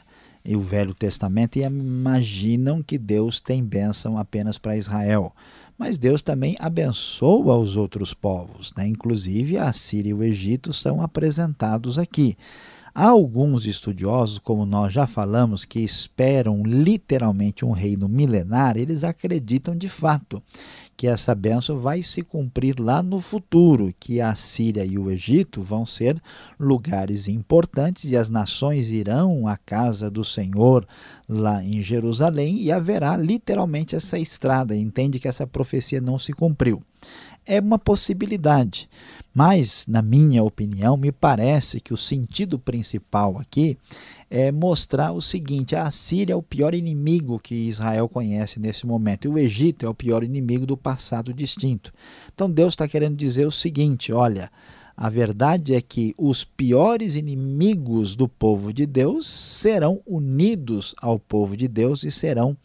e 0.45 0.55
o 0.55 0.61
Velho 0.61 0.93
Testamento 0.93 1.57
e 1.57 1.63
imaginam 1.63 2.83
que 2.83 2.97
Deus 2.97 3.39
tem 3.39 3.63
bênção 3.63 4.17
apenas 4.17 4.57
para 4.57 4.77
Israel. 4.77 5.33
Mas 5.77 5.97
Deus 5.97 6.21
também 6.21 6.55
abençoa 6.59 7.57
os 7.57 7.75
outros 7.75 8.13
povos, 8.13 8.71
né? 8.77 8.87
inclusive 8.87 9.57
a 9.57 9.73
Síria 9.73 10.11
e 10.11 10.13
o 10.13 10.23
Egito 10.23 10.71
são 10.71 11.01
apresentados 11.01 11.97
aqui. 11.97 12.37
Há 12.93 13.09
alguns 13.09 13.65
estudiosos, 13.65 14.39
como 14.39 14.65
nós 14.65 14.93
já 14.93 15.05
falamos, 15.05 15.65
que 15.65 15.79
esperam 15.79 16.63
literalmente 16.63 17.65
um 17.65 17.71
reino 17.71 18.07
milenar, 18.07 18.77
eles 18.77 19.03
acreditam 19.03 19.75
de 19.75 19.89
fato 19.89 20.41
que 20.97 21.07
essa 21.07 21.35
bênção 21.35 21.79
vai 21.79 22.01
se 22.01 22.21
cumprir 22.21 22.79
lá 22.79 23.03
no 23.03 23.19
futuro, 23.19 23.93
que 23.99 24.21
a 24.21 24.33
Síria 24.35 24.85
e 24.85 24.97
o 24.97 25.11
Egito 25.11 25.61
vão 25.61 25.85
ser 25.85 26.21
lugares 26.59 27.27
importantes 27.27 28.09
e 28.09 28.15
as 28.15 28.29
nações 28.29 28.89
irão 28.89 29.47
à 29.47 29.57
casa 29.57 30.09
do 30.09 30.23
Senhor 30.23 30.87
lá 31.27 31.63
em 31.63 31.81
Jerusalém 31.81 32.61
e 32.61 32.71
haverá 32.71 33.17
literalmente 33.17 33.95
essa 33.95 34.17
estrada. 34.17 34.75
Entende 34.75 35.19
que 35.19 35.27
essa 35.27 35.45
profecia 35.45 35.99
não 35.99 36.17
se 36.17 36.31
cumpriu. 36.31 36.81
é 37.45 37.59
uma 37.59 37.77
possibilidade. 37.77 38.89
Mas, 39.33 39.85
na 39.87 40.01
minha 40.01 40.43
opinião, 40.43 40.95
me 40.95 41.11
parece 41.11 41.79
que 41.79 41.93
o 41.93 41.97
sentido 41.97 42.57
principal 42.57 43.37
aqui 43.37 43.77
é 44.29 44.51
mostrar 44.51 45.11
o 45.11 45.21
seguinte: 45.21 45.75
a 45.75 45.89
Síria 45.91 46.33
é 46.33 46.35
o 46.35 46.43
pior 46.43 46.73
inimigo 46.73 47.39
que 47.39 47.55
Israel 47.55 48.09
conhece 48.09 48.59
nesse 48.59 48.85
momento, 48.85 49.25
e 49.25 49.27
o 49.29 49.37
Egito 49.37 49.85
é 49.85 49.89
o 49.89 49.93
pior 49.93 50.23
inimigo 50.23 50.65
do 50.65 50.77
passado 50.77 51.33
distinto. 51.33 51.93
Então 52.33 52.49
Deus 52.49 52.73
está 52.73 52.87
querendo 52.87 53.15
dizer 53.15 53.45
o 53.45 53.51
seguinte: 53.51 54.11
olha. 54.11 54.51
A 54.97 55.09
verdade 55.09 55.75
é 55.75 55.81
que 55.81 56.15
os 56.17 56.45
piores 56.45 57.15
inimigos 57.15 58.15
do 58.15 58.29
povo 58.29 58.71
de 58.71 58.85
Deus 58.85 59.27
serão 59.27 60.01
unidos 60.07 60.95
ao 61.01 61.19
povo 61.19 61.57
de 61.57 61.67
Deus 61.67 62.05
e 62.05 62.11
serão 62.11 62.55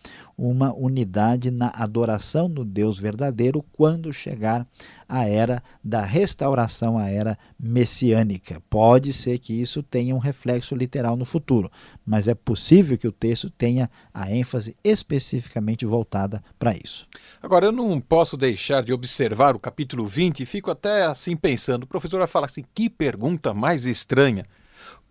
uma 0.41 0.73
unidade 0.73 1.51
na 1.51 1.69
adoração 1.69 2.49
do 2.49 2.65
Deus 2.65 2.99
verdadeiro 2.99 3.63
quando 3.73 4.11
chegar 4.11 4.67
a 5.07 5.29
era 5.29 5.63
da 5.85 6.03
restauração, 6.03 6.97
a 6.97 7.11
era 7.11 7.39
messiânica. 7.59 8.63
Pode 8.71 9.13
ser 9.13 9.39
que 9.39 9.53
isso 9.53 9.83
tenha 9.83 10.15
um 10.15 10.19
reflexo 10.19 10.75
literal 10.75 11.15
no 11.15 11.27
futuro, 11.27 11.71
mas 12.07 12.27
é 12.27 12.35
possível 12.35 12.97
que 12.97 13.07
o 13.07 13.13
texto 13.13 13.51
tenha 13.51 13.91
a 14.15 14.33
ênfase 14.33 14.75
especificamente 14.83 15.85
voltada 15.85 16.43
para 16.59 16.75
isso. 16.75 17.07
Agora, 17.43 17.67
eu 17.67 17.73
não 17.73 18.01
posso 18.01 18.35
deixar 18.35 18.83
de 18.83 18.95
observar 18.95 19.55
o 19.55 19.61
capítulo 19.61 20.07
20 20.07 20.41
e 20.41 20.47
fico 20.47 20.71
até 20.71 21.05
assim 21.05 21.37
pensando. 21.37 21.83
O 21.83 21.89
professor 21.89 22.17
vai 22.17 22.27
falar 22.27 22.47
assim: 22.47 22.65
que 22.75 22.89
pergunta 22.89 23.53
mais 23.53 23.85
estranha. 23.85 24.47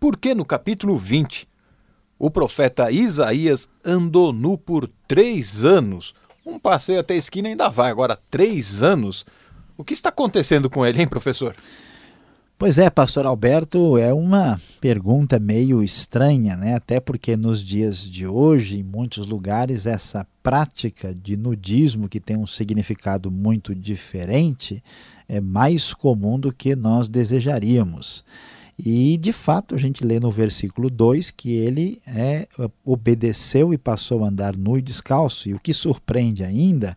Por 0.00 0.16
que 0.16 0.34
no 0.34 0.44
capítulo 0.44 0.96
20 0.96 1.46
o 2.20 2.30
profeta 2.30 2.90
Isaías 2.90 3.66
andou 3.82 4.30
nu 4.30 4.58
por 4.58 4.86
três 5.08 5.64
anos. 5.64 6.14
Um 6.44 6.58
passeio 6.58 7.00
até 7.00 7.14
a 7.14 7.16
esquina 7.16 7.48
ainda 7.48 7.70
vai, 7.70 7.90
agora 7.90 8.18
três 8.30 8.82
anos. 8.82 9.24
O 9.74 9.82
que 9.82 9.94
está 9.94 10.10
acontecendo 10.10 10.68
com 10.68 10.84
ele, 10.84 11.00
hein, 11.00 11.08
professor? 11.08 11.56
Pois 12.58 12.76
é, 12.76 12.90
pastor 12.90 13.24
Alberto, 13.24 13.96
é 13.96 14.12
uma 14.12 14.60
pergunta 14.82 15.38
meio 15.38 15.82
estranha, 15.82 16.58
né? 16.58 16.74
Até 16.74 17.00
porque 17.00 17.38
nos 17.38 17.64
dias 17.64 18.04
de 18.04 18.26
hoje, 18.26 18.78
em 18.78 18.82
muitos 18.82 19.26
lugares, 19.26 19.86
essa 19.86 20.26
prática 20.42 21.14
de 21.14 21.38
nudismo, 21.38 22.06
que 22.06 22.20
tem 22.20 22.36
um 22.36 22.46
significado 22.46 23.30
muito 23.30 23.74
diferente, 23.74 24.84
é 25.26 25.40
mais 25.40 25.94
comum 25.94 26.38
do 26.38 26.52
que 26.52 26.76
nós 26.76 27.08
desejaríamos. 27.08 28.22
E 28.84 29.16
de 29.18 29.32
fato 29.32 29.74
a 29.74 29.78
gente 29.78 30.04
lê 30.04 30.18
no 30.18 30.30
versículo 30.30 30.88
2 30.88 31.30
que 31.30 31.52
ele 31.52 32.00
é, 32.06 32.48
obedeceu 32.84 33.74
e 33.74 33.78
passou 33.78 34.24
a 34.24 34.28
andar 34.28 34.56
nu 34.56 34.78
e 34.78 34.82
descalço. 34.82 35.48
E 35.48 35.54
o 35.54 35.60
que 35.60 35.74
surpreende 35.74 36.42
ainda 36.42 36.96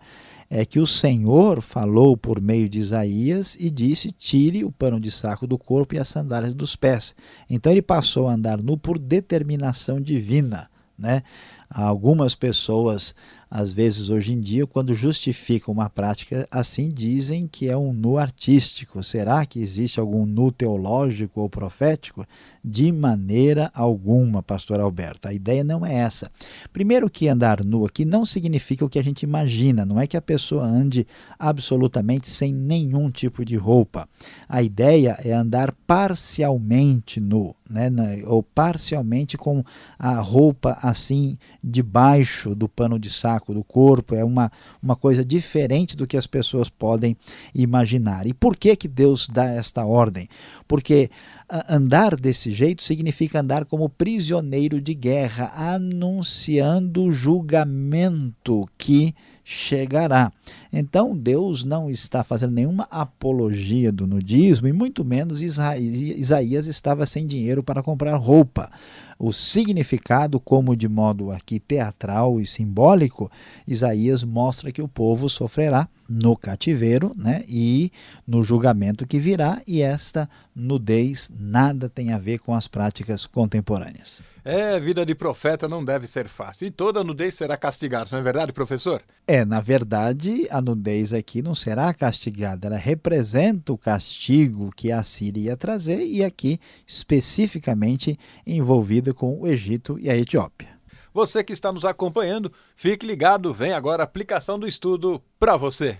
é 0.49 0.65
que 0.65 0.79
o 0.79 0.85
Senhor 0.87 1.61
falou 1.61 2.15
por 2.15 2.39
meio 2.39 2.69
de 2.69 2.79
Isaías 2.79 3.57
e 3.59 3.69
disse: 3.69 4.11
Tire 4.11 4.63
o 4.63 4.71
pano 4.71 4.99
de 4.99 5.11
saco 5.11 5.47
do 5.47 5.57
corpo 5.57 5.95
e 5.95 5.97
as 5.97 6.07
sandálias 6.07 6.53
dos 6.53 6.75
pés. 6.75 7.15
Então 7.49 7.71
ele 7.71 7.81
passou 7.81 8.27
a 8.27 8.33
andar 8.33 8.61
nu 8.61 8.77
por 8.77 8.97
determinação 8.97 9.99
divina. 9.99 10.69
Né? 10.97 11.23
Algumas 11.69 12.35
pessoas 12.35 13.15
às 13.55 13.71
vezes 13.71 14.09
hoje 14.09 14.33
em 14.33 14.41
dia, 14.41 14.65
quando 14.65 14.95
justificam 14.95 15.71
uma 15.71 15.87
prática 15.87 16.47
assim, 16.49 16.89
dizem 16.89 17.47
que 17.47 17.69
é 17.69 17.77
um 17.77 17.93
nu 17.93 18.17
artístico. 18.17 19.03
Será 19.03 19.45
que 19.45 19.59
existe 19.59 19.99
algum 19.99 20.25
nu 20.25 20.51
teológico 20.51 21.39
ou 21.39 21.47
profético? 21.47 22.25
De 22.65 22.93
maneira 22.93 23.69
alguma, 23.73 24.41
pastor 24.41 24.79
Alberto. 24.79 25.27
A 25.27 25.33
ideia 25.33 25.63
não 25.65 25.85
é 25.85 25.95
essa. 25.95 26.31
Primeiro 26.71 27.09
que 27.09 27.27
andar 27.27 27.61
nu 27.61 27.85
aqui 27.85 28.05
não 28.05 28.25
significa 28.25 28.85
o 28.85 28.89
que 28.89 28.97
a 28.97 29.03
gente 29.03 29.23
imagina, 29.23 29.85
não 29.85 29.99
é 29.99 30.07
que 30.07 30.15
a 30.15 30.21
pessoa 30.21 30.63
ande 30.63 31.05
absolutamente 31.37 32.29
sem 32.29 32.53
nenhum 32.53 33.11
tipo 33.11 33.43
de 33.43 33.57
roupa. 33.57 34.07
A 34.47 34.63
ideia 34.63 35.17
é 35.23 35.33
andar 35.33 35.73
parcialmente 35.85 37.19
nu, 37.19 37.53
né? 37.69 37.91
ou 38.25 38.41
parcialmente 38.41 39.37
com 39.37 39.63
a 39.99 40.19
roupa 40.19 40.77
assim 40.81 41.37
debaixo 41.61 42.55
do 42.55 42.69
pano 42.69 42.97
de 42.97 43.09
saco 43.09 43.53
do 43.53 43.63
corpo, 43.63 44.15
é 44.15 44.23
uma, 44.23 44.51
uma 44.81 44.95
coisa 44.95 45.25
diferente 45.25 45.97
do 45.97 46.07
que 46.07 46.15
as 46.15 46.27
pessoas 46.27 46.69
podem 46.69 47.17
imaginar. 47.53 48.25
E 48.25 48.33
por 48.33 48.55
que, 48.55 48.75
que 48.75 48.87
Deus 48.87 49.27
dá 49.27 49.45
esta 49.45 49.85
ordem? 49.85 50.29
Porque 50.67 51.09
andar 51.49 52.15
desse 52.15 52.51
jeito 52.51 52.81
significa 52.81 53.39
andar 53.39 53.65
como 53.65 53.89
prisioneiro 53.89 54.81
de 54.81 54.93
guerra, 54.93 55.51
anunciando 55.55 57.03
o 57.03 57.11
julgamento 57.11 58.67
que 58.77 59.13
chegará. 59.43 60.31
Então 60.71 61.15
Deus 61.15 61.63
não 61.63 61.89
está 61.89 62.23
fazendo 62.23 62.53
nenhuma 62.53 62.87
apologia 62.89 63.91
do 63.91 64.07
nudismo 64.07 64.67
e 64.67 64.73
muito 64.73 65.03
menos 65.03 65.41
Isaías 65.41 66.65
estava 66.65 67.05
sem 67.05 67.27
dinheiro 67.27 67.61
para 67.61 67.83
comprar 67.83 68.15
roupa 68.15 68.71
o 69.19 69.31
significado, 69.31 70.39
como 70.39 70.75
de 70.75 70.89
modo 70.89 71.31
aqui 71.31 71.57
teatral 71.59 72.41
e 72.41 72.45
simbólico, 72.45 73.31
Isaías 73.65 74.23
mostra 74.23 74.71
que 74.71 74.81
o 74.81 74.87
povo 74.87 75.29
sofrerá 75.29 75.87
no 76.13 76.37
cativeiro 76.37 77.11
né, 77.17 77.43
e 77.47 77.91
no 78.27 78.43
julgamento 78.43 79.07
que 79.07 79.19
virá, 79.19 79.61
e 79.65 79.81
esta 79.81 80.29
nudez 80.55 81.31
nada 81.35 81.89
tem 81.89 82.13
a 82.13 82.19
ver 82.19 82.37
com 82.39 82.53
as 82.53 82.67
práticas 82.67 83.25
contemporâneas. 83.25 84.21
É, 84.45 84.77
vida 84.79 85.05
de 85.05 85.15
profeta 85.15 85.69
não 85.69 85.83
deve 85.83 86.05
ser 86.05 86.27
fácil. 86.27 86.67
E 86.67 86.71
toda 86.71 87.03
nudez 87.03 87.33
será 87.33 87.55
castigada, 87.55 88.09
não 88.11 88.19
é 88.19 88.21
verdade, 88.21 88.51
professor? 88.51 89.01
É, 89.25 89.45
na 89.45 89.61
verdade, 89.61 90.47
a 90.51 90.61
nudez 90.61 91.13
aqui 91.13 91.41
não 91.41 91.55
será 91.55 91.93
castigada. 91.93 92.67
Ela 92.67 92.77
representa 92.77 93.71
o 93.71 93.77
castigo 93.77 94.69
que 94.75 94.91
a 94.91 95.01
Síria 95.01 95.51
ia 95.51 95.57
trazer 95.57 96.05
e 96.05 96.23
aqui 96.23 96.59
especificamente 96.85 98.19
envolvida 98.45 99.13
com 99.13 99.39
o 99.39 99.47
Egito 99.47 99.97
e 99.97 100.09
a 100.09 100.17
Etiópia. 100.17 100.82
Você 101.13 101.43
que 101.43 101.53
está 101.53 101.71
nos 101.71 101.85
acompanhando, 101.85 102.51
fique 102.75 103.05
ligado, 103.05 103.53
vem 103.53 103.71
agora 103.71 104.01
a 104.01 104.05
aplicação 104.05 104.57
do 104.57 104.67
estudo 104.67 105.21
para 105.39 105.55
você. 105.55 105.99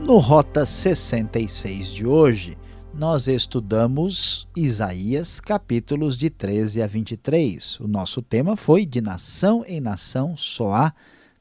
No 0.00 0.18
Rota 0.18 0.66
66 0.66 1.92
de 1.92 2.04
hoje, 2.04 2.58
nós 2.92 3.28
estudamos 3.28 4.48
Isaías, 4.56 5.40
capítulos 5.40 6.18
de 6.18 6.28
13 6.28 6.82
a 6.82 6.86
23. 6.88 7.78
O 7.80 7.86
nosso 7.86 8.20
tema 8.20 8.56
foi 8.56 8.84
de 8.84 9.00
nação 9.00 9.64
em 9.66 9.80
nação 9.80 10.36
só 10.36 10.72
há 10.72 10.92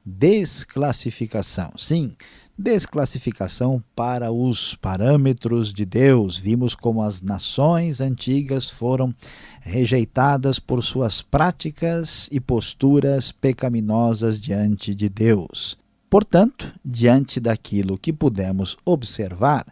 desclassificação. 0.05 1.73
Sim, 1.77 2.15
desclassificação 2.57 3.83
para 3.95 4.31
os 4.31 4.75
parâmetros 4.75 5.73
de 5.73 5.85
Deus. 5.85 6.37
Vimos 6.37 6.75
como 6.75 7.01
as 7.01 7.21
nações 7.21 7.99
antigas 7.99 8.69
foram 8.69 9.13
rejeitadas 9.61 10.59
por 10.59 10.83
suas 10.83 11.21
práticas 11.21 12.29
e 12.31 12.39
posturas 12.39 13.31
pecaminosas 13.31 14.39
diante 14.39 14.93
de 14.93 15.09
Deus. 15.09 15.77
Portanto, 16.09 16.73
diante 16.85 17.39
daquilo 17.39 17.97
que 17.97 18.13
pudemos 18.13 18.77
observar, 18.85 19.65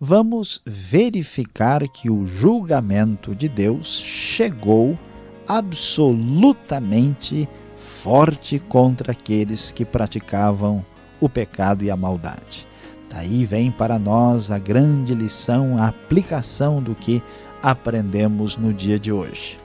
vamos 0.00 0.60
verificar 0.66 1.86
que 1.88 2.10
o 2.10 2.26
julgamento 2.26 3.34
de 3.34 3.48
Deus 3.48 4.00
chegou 4.00 4.98
absolutamente 5.46 7.48
forte 7.76 8.58
contra 8.58 9.12
aqueles 9.12 9.70
que 9.70 9.84
praticavam 9.84 10.84
o 11.20 11.28
pecado 11.28 11.84
e 11.84 11.90
a 11.90 11.96
maldade. 11.96 12.66
Daí 13.10 13.44
vem 13.44 13.70
para 13.70 13.98
nós 13.98 14.50
a 14.50 14.58
grande 14.58 15.14
lição, 15.14 15.78
a 15.78 15.88
aplicação 15.88 16.82
do 16.82 16.94
que 16.94 17.22
aprendemos 17.62 18.56
no 18.56 18.72
dia 18.72 18.98
de 18.98 19.12
hoje. 19.12 19.58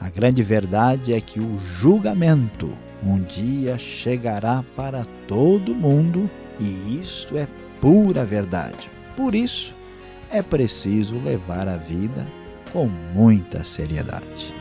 A 0.00 0.08
grande 0.08 0.42
verdade 0.42 1.12
é 1.12 1.20
que 1.20 1.40
o 1.40 1.58
julgamento 1.58 2.76
um 3.02 3.20
dia 3.20 3.78
chegará 3.78 4.64
para 4.76 5.06
todo 5.26 5.74
mundo 5.74 6.28
e 6.58 6.98
isto 7.00 7.36
é 7.36 7.46
pura 7.80 8.24
verdade. 8.24 8.90
Por 9.16 9.34
isso, 9.34 9.74
é 10.30 10.42
preciso 10.42 11.18
levar 11.18 11.68
a 11.68 11.76
vida 11.76 12.26
com 12.72 12.88
muita 13.14 13.64
seriedade. 13.64 14.57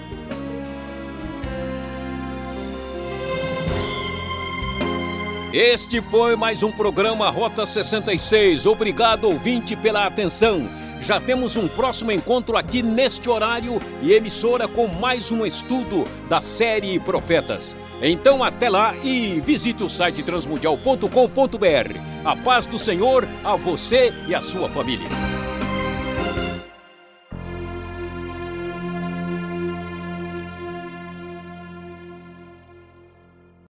Este 5.60 6.04
foi 6.04 6.36
mais 6.36 6.62
um 6.62 6.72
programa 6.72 7.32
Rota 7.32 7.66
66. 7.66 8.68
Obrigado, 8.68 9.24
ouvinte, 9.24 9.76
pela 9.76 10.06
atenção. 10.06 10.70
Já 11.02 11.20
temos 11.20 11.58
um 11.58 11.68
próximo 11.68 12.12
encontro 12.12 12.56
aqui 12.56 12.84
neste 12.84 13.28
horário 13.28 13.82
e 14.04 14.14
emissora 14.14 14.68
com 14.68 14.86
mais 14.86 15.32
um 15.32 15.44
estudo 15.44 16.06
da 16.30 16.42
série 16.42 17.00
Profetas. 17.00 17.76
Então 18.00 18.44
até 18.44 18.70
lá 18.70 18.96
e 18.98 19.40
visite 19.40 19.84
o 19.84 19.90
site 19.90 20.22
transmundial.com.br. 20.22 22.00
A 22.24 22.36
paz 22.36 22.68
do 22.68 22.78
Senhor 22.78 23.28
a 23.44 23.56
você 23.56 24.14
e 24.28 24.36
a 24.36 24.42
sua 24.42 24.70
família. 24.70 25.37